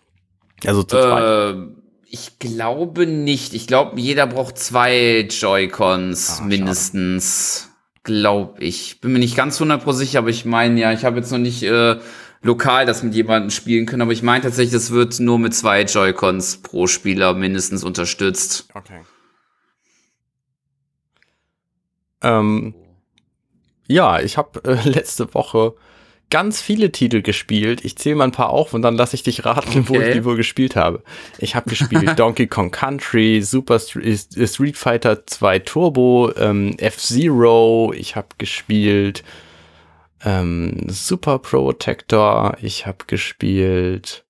Also 0.64 0.82
zu 0.82 0.96
zweit? 0.96 1.54
Äh, 1.54 1.58
ich 2.06 2.38
glaube 2.38 3.06
nicht. 3.06 3.54
Ich 3.54 3.66
glaube, 3.66 4.00
jeder 4.00 4.26
braucht 4.26 4.58
zwei 4.58 5.26
Joy-Cons 5.28 6.40
ah, 6.40 6.44
mindestens. 6.44 7.70
Glaube 8.02 8.62
ich. 8.62 9.00
Bin 9.00 9.12
mir 9.12 9.18
nicht 9.18 9.36
ganz 9.36 9.60
100% 9.60 9.92
sicher, 9.94 10.18
aber 10.20 10.28
ich 10.28 10.44
meine 10.44 10.78
ja, 10.78 10.92
ich 10.92 11.04
habe 11.04 11.16
jetzt 11.16 11.32
noch 11.32 11.38
nicht 11.38 11.62
äh, 11.62 11.96
lokal 12.44 12.86
das 12.86 13.02
mit 13.02 13.14
jemandem 13.14 13.50
spielen 13.50 13.86
können, 13.86 14.02
aber 14.02 14.12
ich 14.12 14.22
meine 14.22 14.44
tatsächlich, 14.44 14.72
das 14.72 14.90
wird 14.90 15.18
nur 15.18 15.38
mit 15.38 15.54
zwei 15.54 15.82
Joy-Cons 15.82 16.58
pro 16.58 16.86
Spieler 16.86 17.34
mindestens 17.34 17.82
unterstützt. 17.82 18.68
Okay. 18.74 19.00
Ähm, 22.22 22.74
ja, 23.88 24.20
ich 24.20 24.36
habe 24.36 24.62
äh, 24.64 24.88
letzte 24.88 25.34
Woche 25.34 25.74
ganz 26.30 26.60
viele 26.60 26.90
Titel 26.90 27.22
gespielt. 27.22 27.84
Ich 27.84 27.96
zähle 27.96 28.16
mal 28.16 28.24
ein 28.24 28.32
paar 28.32 28.50
auf 28.50 28.74
und 28.74 28.82
dann 28.82 28.96
lasse 28.96 29.14
ich 29.14 29.22
dich 29.22 29.44
raten, 29.44 29.80
okay. 29.80 29.84
wo 29.88 30.00
ich 30.00 30.12
die 30.12 30.24
wohl 30.24 30.36
gespielt 30.36 30.76
habe. 30.76 31.02
Ich 31.38 31.54
habe 31.54 31.70
gespielt 31.70 32.12
Donkey 32.18 32.46
Kong 32.46 32.70
Country, 32.70 33.40
Super 33.40 33.78
Street 33.78 34.76
Fighter 34.76 35.26
2 35.26 35.58
Turbo, 35.60 36.32
ähm, 36.36 36.74
F-Zero. 36.78 37.92
Ich 37.96 38.16
habe 38.16 38.28
gespielt 38.36 39.22
ähm, 40.24 40.86
Super 40.88 41.38
Protector, 41.38 42.56
ich 42.60 42.86
habe 42.86 43.04
gespielt 43.06 44.24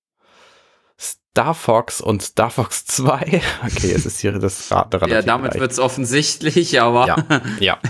Star 1.35 1.53
Fox 1.53 1.99
und 2.01 2.21
Star 2.21 2.49
Fox 2.49 2.85
2. 2.87 3.41
Okay, 3.65 3.87
jetzt 3.87 4.05
ist 4.05 4.19
hier 4.19 4.33
das 4.33 4.71
Rad 4.71 4.93
Ja, 5.07 5.21
damit 5.21 5.55
wird 5.59 5.71
es 5.71 5.79
offensichtlich, 5.79 6.81
aber. 6.81 7.07
Ja, 7.07 7.17
ja. 7.59 7.79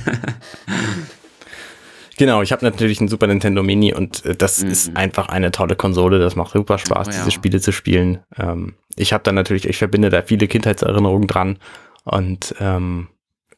Genau, 2.18 2.42
ich 2.42 2.54
habe 2.54 2.64
natürlich 2.64 3.02
ein 3.02 3.10
Super 3.10 3.28
Nintendo 3.28 3.62
Mini 3.62 3.94
und 3.94 4.24
äh, 4.26 4.36
das 4.36 4.64
mhm. 4.64 4.72
ist 4.72 4.96
einfach 4.96 5.28
eine 5.28 5.52
tolle 5.52 5.76
Konsole. 5.76 6.18
Das 6.18 6.38
macht 6.38 6.54
super 6.54 6.78
Spaß, 6.78 7.08
oh, 7.08 7.12
ja. 7.12 7.18
diese 7.18 7.32
Spiele 7.32 7.60
zu 7.60 7.74
spielen. 7.74 8.20
Ähm, 8.38 8.76
ich 8.96 9.12
habe 9.12 9.24
dann 9.24 9.36
natürlich, 9.36 9.68
ich 9.68 9.78
verbinde 9.78 10.10
da 10.10 10.22
viele 10.22 10.48
Kindheitserinnerungen 10.48 11.28
dran 11.28 11.60
und 12.06 12.56
ähm, 12.60 13.10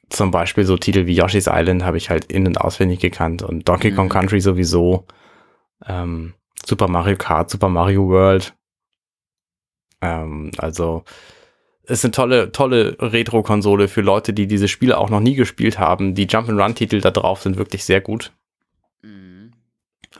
zum 0.09 0.31
Beispiel 0.31 0.63
so 0.63 0.77
Titel 0.77 1.05
wie 1.05 1.15
Yoshi's 1.15 1.47
Island 1.47 1.83
habe 1.83 1.97
ich 1.97 2.09
halt 2.09 2.25
in- 2.25 2.47
und 2.47 2.59
auswendig 2.59 2.99
gekannt 2.99 3.41
und 3.43 3.67
Donkey 3.67 3.91
Kong 3.91 4.05
mhm. 4.05 4.11
Country 4.11 4.39
sowieso. 4.41 5.05
Ähm, 5.85 6.33
Super 6.65 6.87
Mario 6.87 7.17
Kart, 7.17 7.49
Super 7.49 7.69
Mario 7.69 8.07
World. 8.07 8.55
Ähm, 10.01 10.51
also 10.57 11.03
es 11.83 11.99
ist 11.99 12.05
eine 12.05 12.11
tolle, 12.11 12.51
tolle 12.51 12.97
Retro-Konsole 12.99 13.87
für 13.87 14.01
Leute, 14.01 14.33
die 14.33 14.47
diese 14.47 14.67
Spiele 14.67 14.97
auch 14.97 15.09
noch 15.09 15.21
nie 15.21 15.35
gespielt 15.35 15.79
haben. 15.79 16.15
Die 16.15 16.27
Jump-and-Run-Titel 16.27 16.99
da 16.99 17.11
drauf 17.11 17.41
sind 17.41 17.57
wirklich 17.57 17.85
sehr 17.85 18.01
gut. 18.01 18.33
Mhm. 19.01 19.53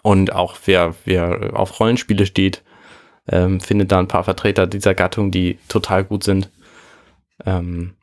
Und 0.02 0.32
auch 0.32 0.56
wer, 0.66 0.96
wer 1.04 1.52
auf 1.54 1.80
Rollenspiele 1.80 2.26
steht, 2.26 2.64
ähm, 3.28 3.60
findet 3.60 3.92
da 3.92 4.00
ein 4.00 4.08
paar 4.08 4.24
Vertreter 4.24 4.66
dieser 4.66 4.96
Gattung, 4.96 5.32
die 5.32 5.60
total 5.68 6.06
gut 6.06 6.24
sind. 6.24 6.50
Ähm, 7.46 7.97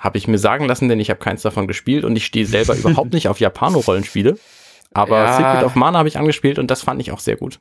habe 0.00 0.18
ich 0.18 0.26
mir 0.26 0.38
sagen 0.38 0.64
lassen, 0.64 0.88
denn 0.88 0.98
ich 0.98 1.10
habe 1.10 1.20
keins 1.20 1.42
davon 1.42 1.68
gespielt 1.68 2.04
und 2.04 2.16
ich 2.16 2.26
stehe 2.26 2.46
selber 2.46 2.74
überhaupt 2.76 3.12
nicht 3.12 3.28
auf 3.28 3.38
Japano-Rollenspiele. 3.38 4.36
Aber 4.92 5.24
Ja. 5.26 5.36
Secret 5.36 5.62
of 5.62 5.76
Mana 5.76 5.98
habe 5.98 6.08
ich 6.08 6.18
angespielt 6.18 6.58
und 6.58 6.70
das 6.70 6.82
fand 6.82 7.00
ich 7.00 7.12
auch 7.12 7.20
sehr 7.20 7.36
gut. 7.36 7.60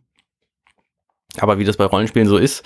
Aber 1.38 1.60
wie 1.60 1.64
das 1.66 1.78
bei 1.78 1.86
Rollenspielen 1.86 2.28
so 2.28 2.38
ist, 2.38 2.64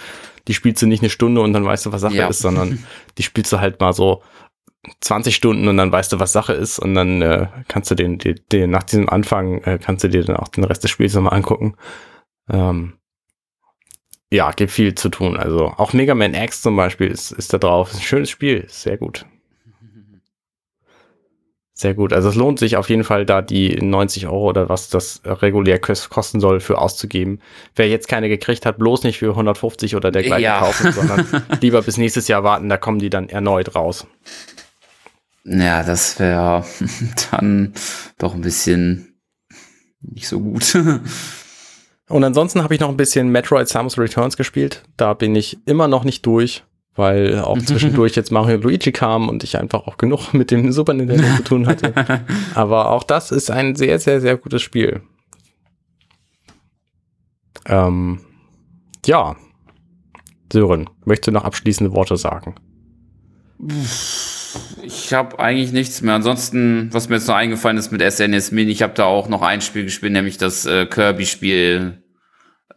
die 0.48 0.54
spielst 0.54 0.82
du 0.82 0.88
nicht 0.88 1.02
eine 1.04 1.10
Stunde 1.10 1.42
und 1.42 1.52
dann 1.52 1.66
weißt 1.66 1.86
du, 1.86 1.92
was 1.92 2.00
Sache 2.02 2.16
Ja. 2.16 2.28
ist, 2.28 2.40
sondern 2.40 2.86
die 3.18 3.24
spielst 3.24 3.52
du 3.52 3.60
halt 3.60 3.82
mal 3.82 3.92
so 3.92 4.24
20 5.02 5.36
Stunden 5.36 5.68
und 5.68 5.76
dann 5.78 5.92
weißt 5.92 6.14
du, 6.14 6.20
was 6.20 6.32
Sache 6.34 6.54
ist 6.54 6.78
und 6.80 6.94
dann 6.94 7.22
äh, 7.22 7.48
kannst 7.68 7.90
du 7.92 7.96
den, 7.96 8.20
den, 8.20 8.40
den 8.52 8.70
nach 8.70 8.84
diesem 8.84 9.10
Anfang 9.10 9.62
äh, 9.64 9.80
kannst 9.82 10.04
du 10.04 10.10
dir 10.10 10.24
dann 10.24 10.38
auch 10.38 10.50
den 10.50 10.64
Rest 10.66 10.84
des 10.84 10.92
Spiels 10.92 11.14
nochmal 11.14 11.34
angucken. 11.34 11.76
Ähm, 12.50 12.94
ja, 14.32 14.52
gibt 14.52 14.72
viel 14.72 14.96
zu 14.96 15.10
tun. 15.10 15.38
Also 15.38 15.68
auch 15.78 15.94
Mega 15.94 16.16
Man 16.16 16.34
X 16.34 16.62
zum 16.62 16.76
Beispiel 16.76 17.08
ist, 17.08 17.32
ist 17.32 17.54
da 17.54 17.58
drauf. 17.60 17.92
Ist 17.92 17.98
ein 17.98 18.02
schönes 18.02 18.30
Spiel, 18.30 18.66
sehr 18.68 18.98
gut. 18.98 19.26
Sehr 21.84 21.94
gut. 21.96 22.14
Also 22.14 22.30
es 22.30 22.36
lohnt 22.36 22.60
sich 22.60 22.78
auf 22.78 22.88
jeden 22.90 23.04
Fall, 23.04 23.26
da 23.26 23.42
die 23.42 23.76
90 23.76 24.28
Euro 24.28 24.48
oder 24.48 24.70
was 24.70 24.88
das 24.90 25.22
regulär 25.26 25.82
kos- 25.84 26.08
kosten 26.08 26.40
soll, 26.40 26.62
für 26.62 26.78
auszugeben. 26.78 27.42
Wer 27.76 27.90
jetzt 27.90 28.08
keine 28.08 28.30
gekriegt 28.30 28.66
hat, 28.66 28.78
bloß 28.78 29.04
nicht 29.04 29.18
für 29.20 29.32
150 29.32 29.94
oder 29.98 30.10
dergleichen 30.10 30.44
Ja. 30.46 30.60
kaufen, 30.62 30.94
sondern 30.94 31.28
lieber 31.62 31.82
bis 31.82 31.98
nächstes 31.98 32.30
Jahr 32.30 32.46
warten, 32.46 32.70
da 32.70 32.78
kommen 32.78 33.00
die 33.00 33.10
dann 33.10 33.28
erneut 33.28 33.76
raus. 33.76 34.08
Ja, 35.44 35.84
das 35.84 36.18
wäre 36.22 36.64
dann 37.32 37.74
doch 38.18 38.34
ein 38.34 38.40
bisschen 38.42 39.20
nicht 40.00 40.30
so 40.30 40.40
gut. 40.40 40.78
Und 42.08 42.24
ansonsten 42.24 42.64
habe 42.64 42.74
ich 42.76 42.80
noch 42.80 42.88
ein 42.90 42.96
bisschen 42.98 43.28
Metroid 43.28 43.68
Samus 43.68 43.98
Returns 43.98 44.38
gespielt. 44.38 44.84
Da 44.96 45.14
bin 45.14 45.36
ich 45.36 45.58
immer 45.66 45.90
noch 45.90 46.06
nicht 46.06 46.26
durch, 46.26 46.64
weil 46.96 47.40
auch 47.40 47.58
zwischendurch 47.60 48.16
jetzt 48.16 48.32
Mario 48.32 48.56
und 48.56 48.64
Luigi 48.64 48.92
kam 48.92 49.30
und 49.30 49.44
ich 49.44 49.58
einfach 49.58 49.88
auch 49.88 49.98
genug 49.98 50.34
mit 50.34 50.52
dem 50.52 50.72
Super 50.72 50.94
Nintendo 50.94 51.24
zu 51.38 51.44
tun 51.44 51.68
hatte. 51.68 51.94
Aber 52.54 52.92
auch 52.92 53.04
das 53.04 53.32
ist 53.32 53.50
ein 53.50 53.76
sehr, 53.76 54.00
sehr, 54.00 54.22
sehr 54.22 54.38
gutes 54.38 54.62
Spiel. 54.62 55.02
Ähm, 57.66 58.20
ja. 59.06 59.36
Sören, 60.52 60.88
möchtest 61.06 61.28
du 61.28 61.32
noch 61.32 61.46
abschließende 61.46 61.94
Worte 61.94 62.16
sagen? 62.16 62.56
Ich 64.84 65.14
habe 65.14 65.40
eigentlich 65.40 65.72
nichts 65.72 66.02
mehr. 66.04 66.14
Ansonsten, 66.14 66.90
was 66.92 67.10
mir 67.10 67.16
jetzt 67.16 67.28
noch 67.28 67.36
eingefallen 67.36 67.78
ist 67.78 67.92
mit 67.92 68.02
SNES 68.04 68.52
Mini, 68.52 68.72
ich 68.72 68.84
habe 68.84 68.94
da 68.94 69.06
auch 69.06 69.30
noch 69.30 69.42
ein 69.42 69.62
Spiel 69.62 69.86
gespielt, 69.86 70.14
nämlich 70.14 70.38
das 70.38 70.68
äh, 70.68 70.86
Kirby-Spiel 70.86 72.03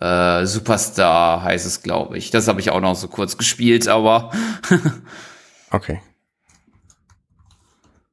äh, 0.01 0.45
Superstar 0.47 1.43
heißt 1.43 1.67
es, 1.67 1.83
glaube 1.83 2.19
ich. 2.19 2.31
Das 2.31 2.49
habe 2.49 2.61
ich 2.61 2.71
auch 2.71 2.81
noch 2.81 2.95
so 2.97 3.09
kurz 3.09 3.37
gespielt, 3.39 3.89
aber 3.89 4.31
Okay. 5.71 6.01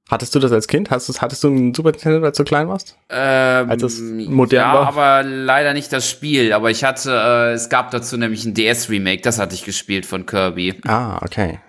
Hattest 0.10 0.36
du 0.36 0.40
das 0.40 0.52
als 0.52 0.68
Kind? 0.68 0.92
Du, 0.92 0.96
hattest 0.96 1.44
du 1.44 1.48
einen 1.48 1.74
Super 1.74 1.92
Nintendo, 1.92 2.24
als 2.26 2.38
du 2.38 2.44
klein 2.44 2.68
warst? 2.68 2.98
ähm, 3.10 3.70
Als 3.70 3.82
es 3.82 4.00
modern 4.00 4.62
ja, 4.62 4.74
war? 4.74 4.88
aber 4.88 5.24
leider 5.24 5.74
nicht 5.74 5.92
das 5.94 6.08
Spiel. 6.10 6.54
Aber 6.54 6.70
ich 6.70 6.84
hatte, 6.84 7.12
äh, 7.12 7.54
es 7.54 7.70
gab 7.70 7.90
dazu 7.92 8.18
nämlich 8.18 8.46
ein 8.46 8.54
DS-Remake, 8.54 9.22
das 9.22 9.40
hatte 9.40 9.56
ich 9.56 9.64
gespielt 9.64 10.06
von 10.06 10.26
Kirby. 10.26 10.76
Ah, 10.86 11.20
okay. 11.24 11.60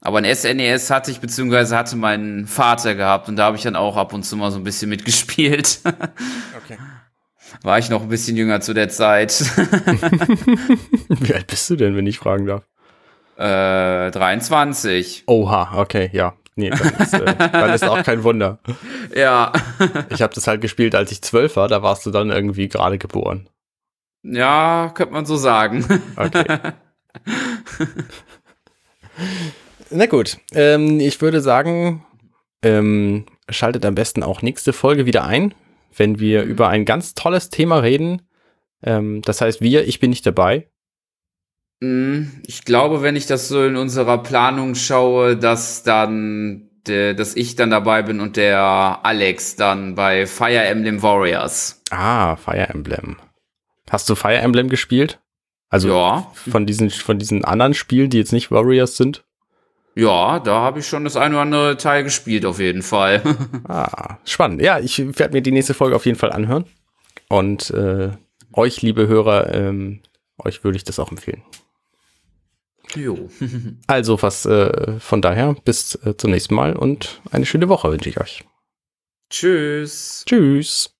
Aber 0.00 0.18
ein 0.18 0.32
SNES 0.32 0.90
hatte 0.90 1.10
ich, 1.10 1.20
beziehungsweise 1.20 1.76
hatte 1.76 1.96
mein 1.96 2.46
Vater 2.46 2.94
gehabt 2.94 3.28
und 3.28 3.36
da 3.36 3.44
habe 3.46 3.56
ich 3.56 3.62
dann 3.62 3.74
auch 3.74 3.96
ab 3.96 4.12
und 4.12 4.22
zu 4.22 4.36
mal 4.36 4.50
so 4.50 4.58
ein 4.58 4.64
bisschen 4.64 4.90
mitgespielt. 4.90 5.80
okay. 5.84 6.76
War 7.62 7.78
ich 7.78 7.90
noch 7.90 8.02
ein 8.02 8.08
bisschen 8.08 8.36
jünger 8.36 8.60
zu 8.60 8.74
der 8.74 8.88
Zeit. 8.88 9.32
Wie 11.08 11.34
alt 11.34 11.46
bist 11.46 11.68
du 11.70 11.76
denn, 11.76 11.96
wenn 11.96 12.06
ich 12.06 12.18
fragen 12.18 12.46
darf? 12.46 12.64
äh, 13.36 14.10
23. 14.10 15.24
Oha, 15.26 15.78
okay, 15.78 16.10
ja. 16.12 16.34
Nee, 16.56 16.70
dann 16.70 16.94
ist, 17.00 17.14
äh, 17.14 17.34
dann 17.34 17.72
ist 17.72 17.82
auch 17.84 18.04
kein 18.04 18.22
Wunder. 18.22 18.60
Ja. 19.14 19.52
Ich 20.10 20.22
habe 20.22 20.32
das 20.34 20.46
halt 20.46 20.60
gespielt, 20.60 20.94
als 20.94 21.10
ich 21.10 21.20
zwölf 21.20 21.56
war, 21.56 21.66
da 21.66 21.82
warst 21.82 22.06
du 22.06 22.12
dann 22.12 22.30
irgendwie 22.30 22.68
gerade 22.68 22.96
geboren. 22.96 23.48
Ja, 24.22 24.92
könnte 24.94 25.12
man 25.12 25.26
so 25.26 25.36
sagen. 25.36 25.84
Okay. 26.16 26.44
Na 29.90 30.06
gut, 30.06 30.38
ähm, 30.52 31.00
ich 31.00 31.20
würde 31.20 31.40
sagen, 31.40 32.04
ähm, 32.62 33.26
schaltet 33.48 33.84
am 33.84 33.96
besten 33.96 34.22
auch 34.22 34.40
nächste 34.40 34.72
Folge 34.72 35.06
wieder 35.06 35.24
ein, 35.24 35.54
wenn 35.96 36.18
wir 36.18 36.42
über 36.42 36.68
ein 36.68 36.84
ganz 36.84 37.14
tolles 37.14 37.50
Thema 37.50 37.78
reden. 37.78 38.22
Ähm, 38.82 39.22
das 39.22 39.40
heißt, 39.40 39.60
wir, 39.60 39.86
ich 39.86 40.00
bin 40.00 40.10
nicht 40.10 40.26
dabei. 40.26 40.68
Mm, 41.80 42.24
Ich 42.46 42.64
glaube, 42.64 43.02
wenn 43.02 43.16
ich 43.16 43.26
das 43.26 43.48
so 43.48 43.64
in 43.64 43.76
unserer 43.76 44.18
Planung 44.22 44.74
schaue, 44.74 45.36
dass 45.36 45.82
dann, 45.82 46.68
dass 46.84 47.34
ich 47.36 47.56
dann 47.56 47.70
dabei 47.70 48.02
bin 48.02 48.20
und 48.20 48.36
der 48.36 49.00
Alex 49.02 49.56
dann 49.56 49.94
bei 49.94 50.26
Fire 50.26 50.64
Emblem 50.64 51.02
Warriors. 51.02 51.82
Ah, 51.90 52.36
Fire 52.36 52.68
Emblem. 52.68 53.16
Hast 53.90 54.08
du 54.10 54.14
Fire 54.14 54.36
Emblem 54.38 54.68
gespielt? 54.68 55.20
Also 55.70 55.88
Ja. 55.88 56.30
von 56.34 56.66
diesen, 56.66 56.90
von 56.90 57.18
diesen 57.18 57.44
anderen 57.44 57.74
Spielen, 57.74 58.10
die 58.10 58.18
jetzt 58.18 58.32
nicht 58.32 58.50
Warriors 58.50 58.96
sind? 58.96 59.23
Ja, 59.96 60.40
da 60.40 60.60
habe 60.60 60.80
ich 60.80 60.88
schon 60.88 61.04
das 61.04 61.16
eine 61.16 61.34
oder 61.34 61.42
andere 61.42 61.76
Teil 61.76 62.02
gespielt, 62.02 62.44
auf 62.44 62.58
jeden 62.58 62.82
Fall. 62.82 63.22
Ah, 63.68 64.18
spannend. 64.24 64.60
Ja, 64.60 64.78
ich 64.78 64.98
werde 65.18 65.32
mir 65.32 65.40
die 65.42 65.52
nächste 65.52 65.74
Folge 65.74 65.96
auf 65.96 66.04
jeden 66.06 66.18
Fall 66.18 66.32
anhören. 66.32 66.64
Und 67.28 67.70
äh, 67.70 68.10
euch, 68.52 68.82
liebe 68.82 69.06
Hörer, 69.08 69.52
ähm, 69.54 70.00
euch 70.38 70.62
würde 70.64 70.76
ich 70.76 70.84
das 70.84 70.98
auch 70.98 71.10
empfehlen. 71.10 71.42
jo. 72.94 73.28
Also, 73.86 74.20
was 74.22 74.44
äh, 74.46 74.98
von 75.00 75.22
daher, 75.22 75.54
bis 75.64 75.94
äh, 76.04 76.16
zum 76.16 76.30
nächsten 76.30 76.54
Mal 76.54 76.76
und 76.76 77.20
eine 77.30 77.46
schöne 77.46 77.68
Woche 77.68 77.90
wünsche 77.90 78.08
ich 78.08 78.20
euch. 78.20 78.44
Tschüss. 79.30 80.24
Tschüss. 80.26 80.93